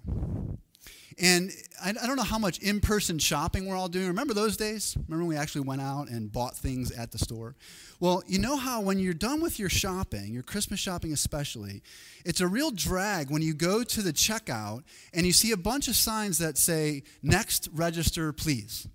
And 1.20 1.50
I, 1.82 1.90
I 1.90 2.06
don't 2.06 2.16
know 2.16 2.22
how 2.22 2.38
much 2.38 2.60
in 2.60 2.80
person 2.80 3.18
shopping 3.18 3.66
we're 3.66 3.74
all 3.74 3.88
doing. 3.88 4.06
Remember 4.06 4.34
those 4.34 4.56
days? 4.56 4.96
Remember 5.08 5.24
when 5.24 5.26
we 5.26 5.36
actually 5.36 5.62
went 5.62 5.82
out 5.82 6.08
and 6.08 6.30
bought 6.30 6.56
things 6.56 6.92
at 6.92 7.10
the 7.10 7.18
store? 7.18 7.56
Well, 7.98 8.22
you 8.28 8.38
know 8.38 8.56
how 8.56 8.80
when 8.80 9.00
you're 9.00 9.14
done 9.14 9.40
with 9.40 9.58
your 9.58 9.68
shopping, 9.68 10.32
your 10.32 10.44
Christmas 10.44 10.78
shopping 10.78 11.12
especially, 11.12 11.82
it's 12.24 12.40
a 12.40 12.46
real 12.46 12.70
drag 12.70 13.30
when 13.30 13.42
you 13.42 13.52
go 13.52 13.82
to 13.82 14.02
the 14.02 14.12
checkout 14.12 14.84
and 15.12 15.26
you 15.26 15.32
see 15.32 15.50
a 15.50 15.56
bunch 15.56 15.88
of 15.88 15.96
signs 15.96 16.38
that 16.38 16.56
say, 16.56 17.02
next 17.20 17.68
register, 17.72 18.32
please. 18.32 18.86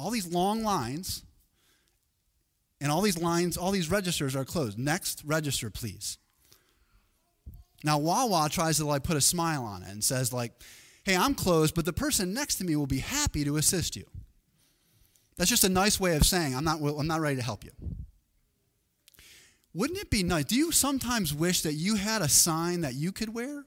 All 0.00 0.10
these 0.10 0.26
long 0.26 0.62
lines, 0.62 1.24
and 2.80 2.90
all 2.90 3.02
these 3.02 3.18
lines, 3.18 3.58
all 3.58 3.70
these 3.70 3.90
registers 3.90 4.34
are 4.34 4.46
closed. 4.46 4.78
Next 4.78 5.22
register, 5.26 5.68
please. 5.68 6.16
Now, 7.84 7.98
Wawa 7.98 8.48
tries 8.50 8.78
to 8.78 8.86
like 8.86 9.02
put 9.02 9.18
a 9.18 9.20
smile 9.20 9.62
on 9.62 9.82
it 9.82 9.90
and 9.90 10.02
says, 10.02 10.32
like, 10.32 10.52
hey, 11.04 11.14
I'm 11.14 11.34
closed, 11.34 11.74
but 11.74 11.84
the 11.84 11.92
person 11.92 12.32
next 12.32 12.56
to 12.56 12.64
me 12.64 12.76
will 12.76 12.86
be 12.86 13.00
happy 13.00 13.44
to 13.44 13.58
assist 13.58 13.94
you. 13.94 14.04
That's 15.36 15.50
just 15.50 15.64
a 15.64 15.68
nice 15.68 16.00
way 16.00 16.16
of 16.16 16.24
saying, 16.24 16.56
I'm 16.56 16.64
not, 16.64 16.80
I'm 16.80 17.06
not 17.06 17.20
ready 17.20 17.36
to 17.36 17.42
help 17.42 17.64
you. 17.64 17.70
Wouldn't 19.74 19.98
it 19.98 20.10
be 20.10 20.22
nice? 20.22 20.44
Do 20.44 20.56
you 20.56 20.72
sometimes 20.72 21.34
wish 21.34 21.60
that 21.62 21.74
you 21.74 21.96
had 21.96 22.22
a 22.22 22.28
sign 22.28 22.80
that 22.80 22.94
you 22.94 23.12
could 23.12 23.34
wear 23.34 23.64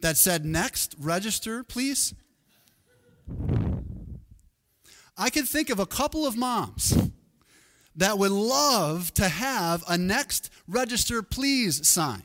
that 0.00 0.16
said, 0.16 0.44
next, 0.44 0.94
register, 0.98 1.64
please? 1.64 2.14
I 5.16 5.30
could 5.30 5.48
think 5.48 5.70
of 5.70 5.78
a 5.78 5.86
couple 5.86 6.26
of 6.26 6.36
moms 6.36 6.96
that 7.96 8.18
would 8.18 8.30
love 8.30 9.12
to 9.14 9.28
have 9.28 9.82
a 9.88 9.96
next, 9.96 10.50
register, 10.68 11.22
please 11.22 11.86
sign. 11.88 12.22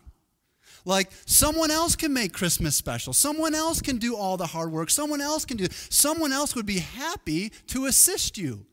Like 0.84 1.12
someone 1.26 1.72
else 1.72 1.96
can 1.96 2.12
make 2.12 2.34
Christmas 2.34 2.76
special. 2.76 3.14
Someone 3.14 3.54
else 3.54 3.82
can 3.82 3.98
do 3.98 4.16
all 4.16 4.36
the 4.36 4.48
hard 4.48 4.72
work. 4.72 4.90
Someone 4.90 5.22
else 5.22 5.46
can 5.46 5.58
do. 5.58 5.68
Someone 5.90 6.34
else 6.34 6.56
would 6.56 6.66
be 6.66 6.80
happy 6.80 7.50
to 7.68 7.86
assist 7.86 8.38
you. 8.38 8.66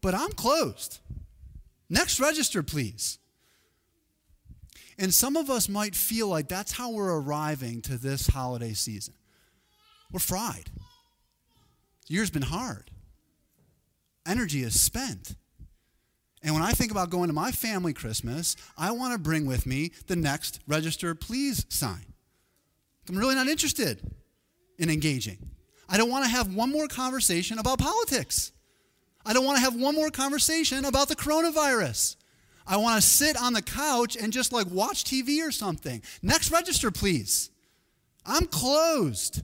But 0.00 0.14
I'm 0.14 0.32
closed. 0.32 1.00
Next 1.90 2.18
register, 2.18 2.62
please. 2.62 3.18
And 4.98 5.12
some 5.12 5.36
of 5.36 5.50
us 5.50 5.68
might 5.68 5.94
feel 5.94 6.28
like 6.28 6.48
that's 6.48 6.72
how 6.72 6.90
we're 6.90 7.20
arriving 7.20 7.82
to 7.82 7.98
this 7.98 8.28
holiday 8.28 8.72
season. 8.72 9.14
We're 10.10 10.20
fried. 10.20 10.70
The 12.06 12.14
year's 12.14 12.30
been 12.30 12.42
hard. 12.42 12.90
Energy 14.26 14.62
is 14.62 14.80
spent. 14.80 15.36
And 16.42 16.54
when 16.54 16.62
I 16.62 16.72
think 16.72 16.90
about 16.90 17.10
going 17.10 17.28
to 17.28 17.34
my 17.34 17.50
family 17.50 17.92
Christmas, 17.94 18.56
I 18.76 18.90
want 18.90 19.12
to 19.12 19.18
bring 19.18 19.46
with 19.46 19.66
me 19.66 19.92
the 20.06 20.16
next 20.16 20.60
register 20.66 21.14
please 21.14 21.64
sign. 21.68 22.04
I'm 23.08 23.16
really 23.16 23.34
not 23.34 23.48
interested 23.48 24.00
in 24.78 24.90
engaging. 24.90 25.38
I 25.88 25.96
don't 25.96 26.10
want 26.10 26.24
to 26.24 26.30
have 26.30 26.54
one 26.54 26.70
more 26.70 26.88
conversation 26.88 27.58
about 27.58 27.78
politics. 27.78 28.52
I 29.26 29.32
don't 29.32 29.44
want 29.44 29.56
to 29.56 29.64
have 29.64 29.74
one 29.74 29.94
more 29.94 30.10
conversation 30.10 30.84
about 30.84 31.08
the 31.08 31.16
coronavirus. 31.16 32.16
I 32.66 32.76
want 32.78 33.00
to 33.00 33.06
sit 33.06 33.36
on 33.40 33.52
the 33.52 33.62
couch 33.62 34.16
and 34.16 34.32
just 34.32 34.52
like 34.52 34.66
watch 34.70 35.04
TV 35.04 35.46
or 35.46 35.50
something. 35.50 36.02
Next 36.22 36.50
register, 36.50 36.90
please. 36.90 37.50
I'm 38.24 38.46
closed. 38.46 39.42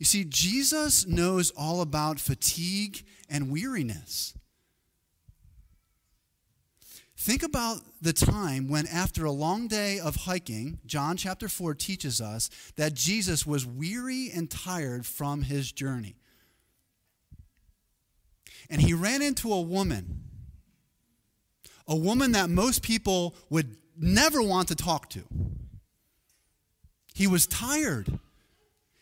You 0.00 0.06
see, 0.06 0.24
Jesus 0.24 1.06
knows 1.06 1.50
all 1.50 1.82
about 1.82 2.18
fatigue 2.18 3.04
and 3.28 3.50
weariness. 3.50 4.32
Think 7.18 7.42
about 7.42 7.82
the 8.00 8.14
time 8.14 8.66
when, 8.66 8.86
after 8.86 9.26
a 9.26 9.30
long 9.30 9.68
day 9.68 10.00
of 10.00 10.16
hiking, 10.16 10.78
John 10.86 11.18
chapter 11.18 11.50
4 11.50 11.74
teaches 11.74 12.18
us 12.18 12.48
that 12.76 12.94
Jesus 12.94 13.46
was 13.46 13.66
weary 13.66 14.30
and 14.34 14.50
tired 14.50 15.04
from 15.04 15.42
his 15.42 15.70
journey. 15.70 16.16
And 18.70 18.80
he 18.80 18.94
ran 18.94 19.20
into 19.20 19.52
a 19.52 19.60
woman, 19.60 20.24
a 21.86 21.94
woman 21.94 22.32
that 22.32 22.48
most 22.48 22.82
people 22.82 23.34
would 23.50 23.76
never 23.98 24.42
want 24.42 24.68
to 24.68 24.74
talk 24.74 25.10
to. 25.10 25.24
He 27.12 27.26
was 27.26 27.46
tired. 27.46 28.18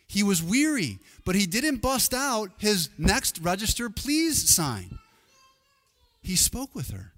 He 0.09 0.23
was 0.23 0.41
weary, 0.41 0.97
but 1.23 1.35
he 1.35 1.45
didn't 1.45 1.83
bust 1.83 2.15
out 2.15 2.49
his 2.57 2.89
next 2.97 3.37
register 3.39 3.91
please 3.91 4.49
sign. 4.49 4.97
He 6.23 6.35
spoke 6.35 6.73
with 6.73 6.89
her. 6.89 7.13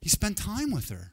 He 0.00 0.08
spent 0.08 0.38
time 0.38 0.70
with 0.70 0.90
her. 0.90 1.12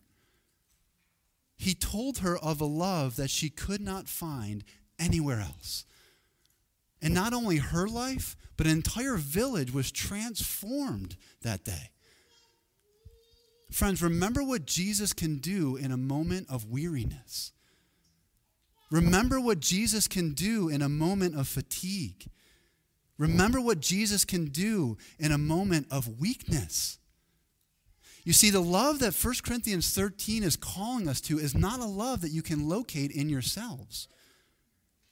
He 1.57 1.73
told 1.73 2.19
her 2.19 2.37
of 2.37 2.61
a 2.61 2.65
love 2.65 3.15
that 3.15 3.31
she 3.31 3.49
could 3.49 3.81
not 3.81 4.07
find 4.07 4.63
anywhere 4.99 5.41
else. 5.41 5.85
And 7.01 7.13
not 7.13 7.33
only 7.33 7.57
her 7.57 7.87
life, 7.87 8.37
but 8.57 8.67
an 8.67 8.73
entire 8.73 9.17
village 9.17 9.73
was 9.73 9.91
transformed 9.91 11.17
that 11.41 11.63
day. 11.63 11.89
Friends, 13.71 14.03
remember 14.03 14.43
what 14.43 14.65
Jesus 14.65 15.13
can 15.13 15.37
do 15.37 15.75
in 15.75 15.91
a 15.91 15.97
moment 15.97 16.47
of 16.49 16.69
weariness. 16.69 17.53
Remember 18.91 19.39
what 19.39 19.59
Jesus 19.59 20.07
can 20.07 20.33
do 20.33 20.69
in 20.69 20.81
a 20.81 20.89
moment 20.89 21.35
of 21.35 21.47
fatigue. 21.47 22.25
Remember 23.17 23.61
what 23.61 23.81
Jesus 23.81 24.25
can 24.25 24.45
do 24.45 24.97
in 25.19 25.31
a 25.31 25.37
moment 25.37 25.87
of 25.91 26.19
weakness. 26.19 26.97
You 28.23 28.33
see, 28.33 28.49
the 28.49 28.61
love 28.61 28.99
that 28.99 29.13
1 29.13 29.33
Corinthians 29.43 29.93
13 29.93 30.43
is 30.43 30.55
calling 30.55 31.07
us 31.07 31.21
to 31.21 31.37
is 31.37 31.55
not 31.55 31.79
a 31.79 31.85
love 31.85 32.21
that 32.21 32.31
you 32.31 32.41
can 32.41 32.67
locate 32.67 33.11
in 33.11 33.29
yourselves. 33.29 34.07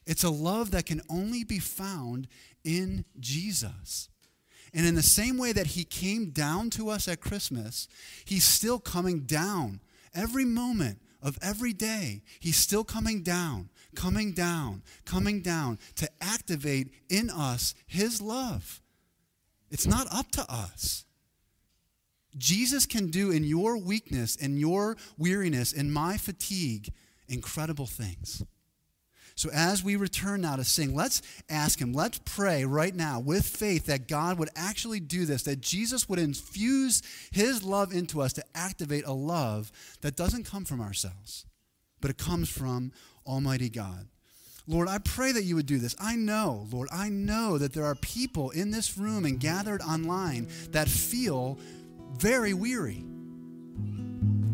It's 0.05 0.23
a 0.23 0.29
love 0.29 0.71
that 0.71 0.85
can 0.85 1.01
only 1.09 1.43
be 1.43 1.59
found 1.59 2.27
in 2.63 3.05
Jesus. 3.19 4.09
And 4.73 4.85
in 4.85 4.95
the 4.95 5.03
same 5.03 5.37
way 5.37 5.51
that 5.53 5.67
he 5.67 5.83
came 5.83 6.29
down 6.29 6.69
to 6.71 6.89
us 6.89 7.07
at 7.07 7.21
Christmas, 7.21 7.87
he's 8.25 8.43
still 8.43 8.79
coming 8.79 9.21
down 9.21 9.81
every 10.13 10.45
moment 10.45 11.01
of 11.21 11.37
every 11.41 11.73
day. 11.73 12.21
He's 12.39 12.57
still 12.57 12.83
coming 12.83 13.23
down, 13.23 13.69
coming 13.95 14.33
down, 14.33 14.83
coming 15.05 15.41
down 15.41 15.79
to 15.95 16.09
activate 16.21 16.91
in 17.09 17.29
us 17.29 17.73
his 17.85 18.21
love. 18.21 18.81
It's 19.69 19.87
not 19.87 20.07
up 20.11 20.31
to 20.31 20.45
us. 20.51 21.05
Jesus 22.37 22.85
can 22.85 23.09
do 23.09 23.31
in 23.31 23.43
your 23.43 23.77
weakness, 23.77 24.35
in 24.35 24.57
your 24.57 24.95
weariness, 25.17 25.73
in 25.73 25.91
my 25.91 26.17
fatigue, 26.17 26.93
incredible 27.27 27.87
things. 27.87 28.43
So, 29.37 29.51
as 29.53 29.83
we 29.83 29.95
return 29.97 30.41
now 30.41 30.55
to 30.55 30.63
sing, 30.63 30.95
let's 30.95 31.21
ask 31.47 31.79
Him, 31.79 31.93
let's 31.93 32.19
pray 32.25 32.65
right 32.65 32.93
now 32.93 33.19
with 33.19 33.45
faith 33.45 33.85
that 33.85 34.07
God 34.07 34.39
would 34.39 34.49
actually 34.55 34.99
do 34.99 35.25
this, 35.25 35.43
that 35.43 35.61
Jesus 35.61 36.09
would 36.09 36.17
infuse 36.17 37.03
His 37.31 37.61
love 37.61 37.93
into 37.93 38.19
us 38.19 38.33
to 38.33 38.43
activate 38.55 39.05
a 39.05 39.13
love 39.13 39.71
that 40.01 40.15
doesn't 40.15 40.45
come 40.45 40.65
from 40.65 40.81
ourselves, 40.81 41.45
but 42.01 42.09
it 42.09 42.17
comes 42.17 42.49
from 42.49 42.91
Almighty 43.27 43.69
God. 43.69 44.07
Lord, 44.65 44.87
I 44.87 44.97
pray 44.97 45.31
that 45.31 45.43
you 45.43 45.55
would 45.55 45.67
do 45.67 45.77
this. 45.77 45.95
I 46.01 46.15
know, 46.15 46.67
Lord, 46.71 46.89
I 46.91 47.09
know 47.09 47.59
that 47.59 47.73
there 47.73 47.85
are 47.85 47.95
people 47.95 48.49
in 48.49 48.71
this 48.71 48.97
room 48.97 49.23
and 49.23 49.39
gathered 49.39 49.83
online 49.83 50.47
that 50.71 50.89
feel 50.89 51.59
very 52.17 52.55
weary. 52.55 53.05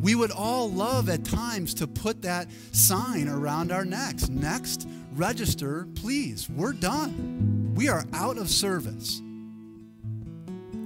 We 0.03 0.15
would 0.15 0.31
all 0.31 0.69
love 0.69 1.07
at 1.07 1.23
times 1.23 1.73
to 1.75 1.87
put 1.87 2.21
that 2.23 2.49
sign 2.73 3.29
around 3.29 3.71
our 3.71 3.85
necks. 3.85 4.27
Next, 4.27 4.85
register, 5.13 5.87
please. 5.95 6.49
We're 6.49 6.73
done. 6.73 7.73
We 7.73 7.87
are 7.87 8.03
out 8.11 8.37
of 8.37 8.49
service. 8.49 9.19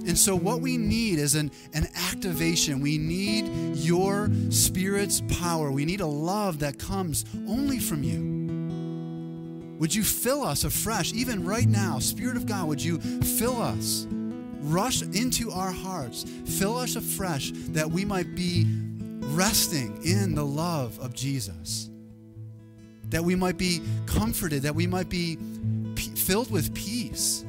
And 0.06 0.16
so, 0.16 0.36
what 0.36 0.60
we 0.60 0.76
need 0.76 1.18
is 1.18 1.34
an, 1.34 1.50
an 1.74 1.88
activation. 1.96 2.80
We 2.80 2.96
need 2.96 3.76
your 3.76 4.30
Spirit's 4.50 5.20
power. 5.40 5.72
We 5.72 5.84
need 5.84 6.00
a 6.00 6.06
love 6.06 6.60
that 6.60 6.78
comes 6.78 7.24
only 7.48 7.80
from 7.80 8.04
you. 8.04 9.76
Would 9.78 9.92
you 9.92 10.04
fill 10.04 10.44
us 10.44 10.62
afresh, 10.62 11.12
even 11.12 11.44
right 11.44 11.66
now? 11.66 11.98
Spirit 11.98 12.36
of 12.36 12.46
God, 12.46 12.68
would 12.68 12.82
you 12.82 13.00
fill 13.00 13.60
us? 13.60 14.06
rush 14.60 15.02
into 15.02 15.50
our 15.50 15.70
hearts, 15.70 16.24
fill 16.44 16.76
us 16.76 16.96
afresh 16.96 17.52
that 17.68 17.88
we 17.90 18.04
might 18.04 18.34
be 18.34 18.66
resting 19.20 20.00
in 20.04 20.34
the 20.34 20.44
love 20.44 20.98
of 21.00 21.14
Jesus. 21.14 21.90
That 23.10 23.24
we 23.24 23.34
might 23.34 23.58
be 23.58 23.80
comforted, 24.06 24.62
that 24.62 24.74
we 24.74 24.86
might 24.86 25.08
be 25.08 25.38
p- 25.94 26.14
filled 26.14 26.50
with 26.50 26.74
peace. 26.74 27.44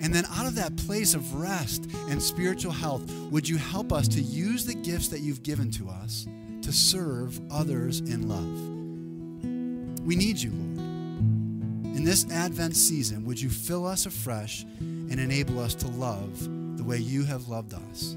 And 0.00 0.12
then 0.12 0.24
out 0.34 0.46
of 0.46 0.56
that 0.56 0.76
place 0.76 1.14
of 1.14 1.34
rest 1.34 1.88
and 2.08 2.20
spiritual 2.20 2.72
health, 2.72 3.10
would 3.30 3.48
you 3.48 3.56
help 3.56 3.92
us 3.92 4.08
to 4.08 4.20
use 4.20 4.66
the 4.66 4.74
gifts 4.74 5.08
that 5.08 5.20
you've 5.20 5.42
given 5.42 5.70
to 5.72 5.88
us 5.88 6.26
to 6.62 6.72
serve 6.72 7.40
others 7.50 8.00
in 8.00 8.28
love? 8.28 10.04
We 10.04 10.16
need 10.16 10.38
you, 10.38 10.50
Lord. 10.50 11.96
In 11.96 12.04
this 12.04 12.28
Advent 12.32 12.74
season, 12.74 13.24
would 13.26 13.40
you 13.40 13.50
fill 13.50 13.86
us 13.86 14.06
afresh 14.06 14.64
and 14.80 15.20
enable 15.20 15.60
us 15.60 15.74
to 15.76 15.88
love 15.88 16.76
the 16.76 16.82
way 16.82 16.98
you 16.98 17.24
have 17.24 17.48
loved 17.48 17.74
us? 17.74 18.16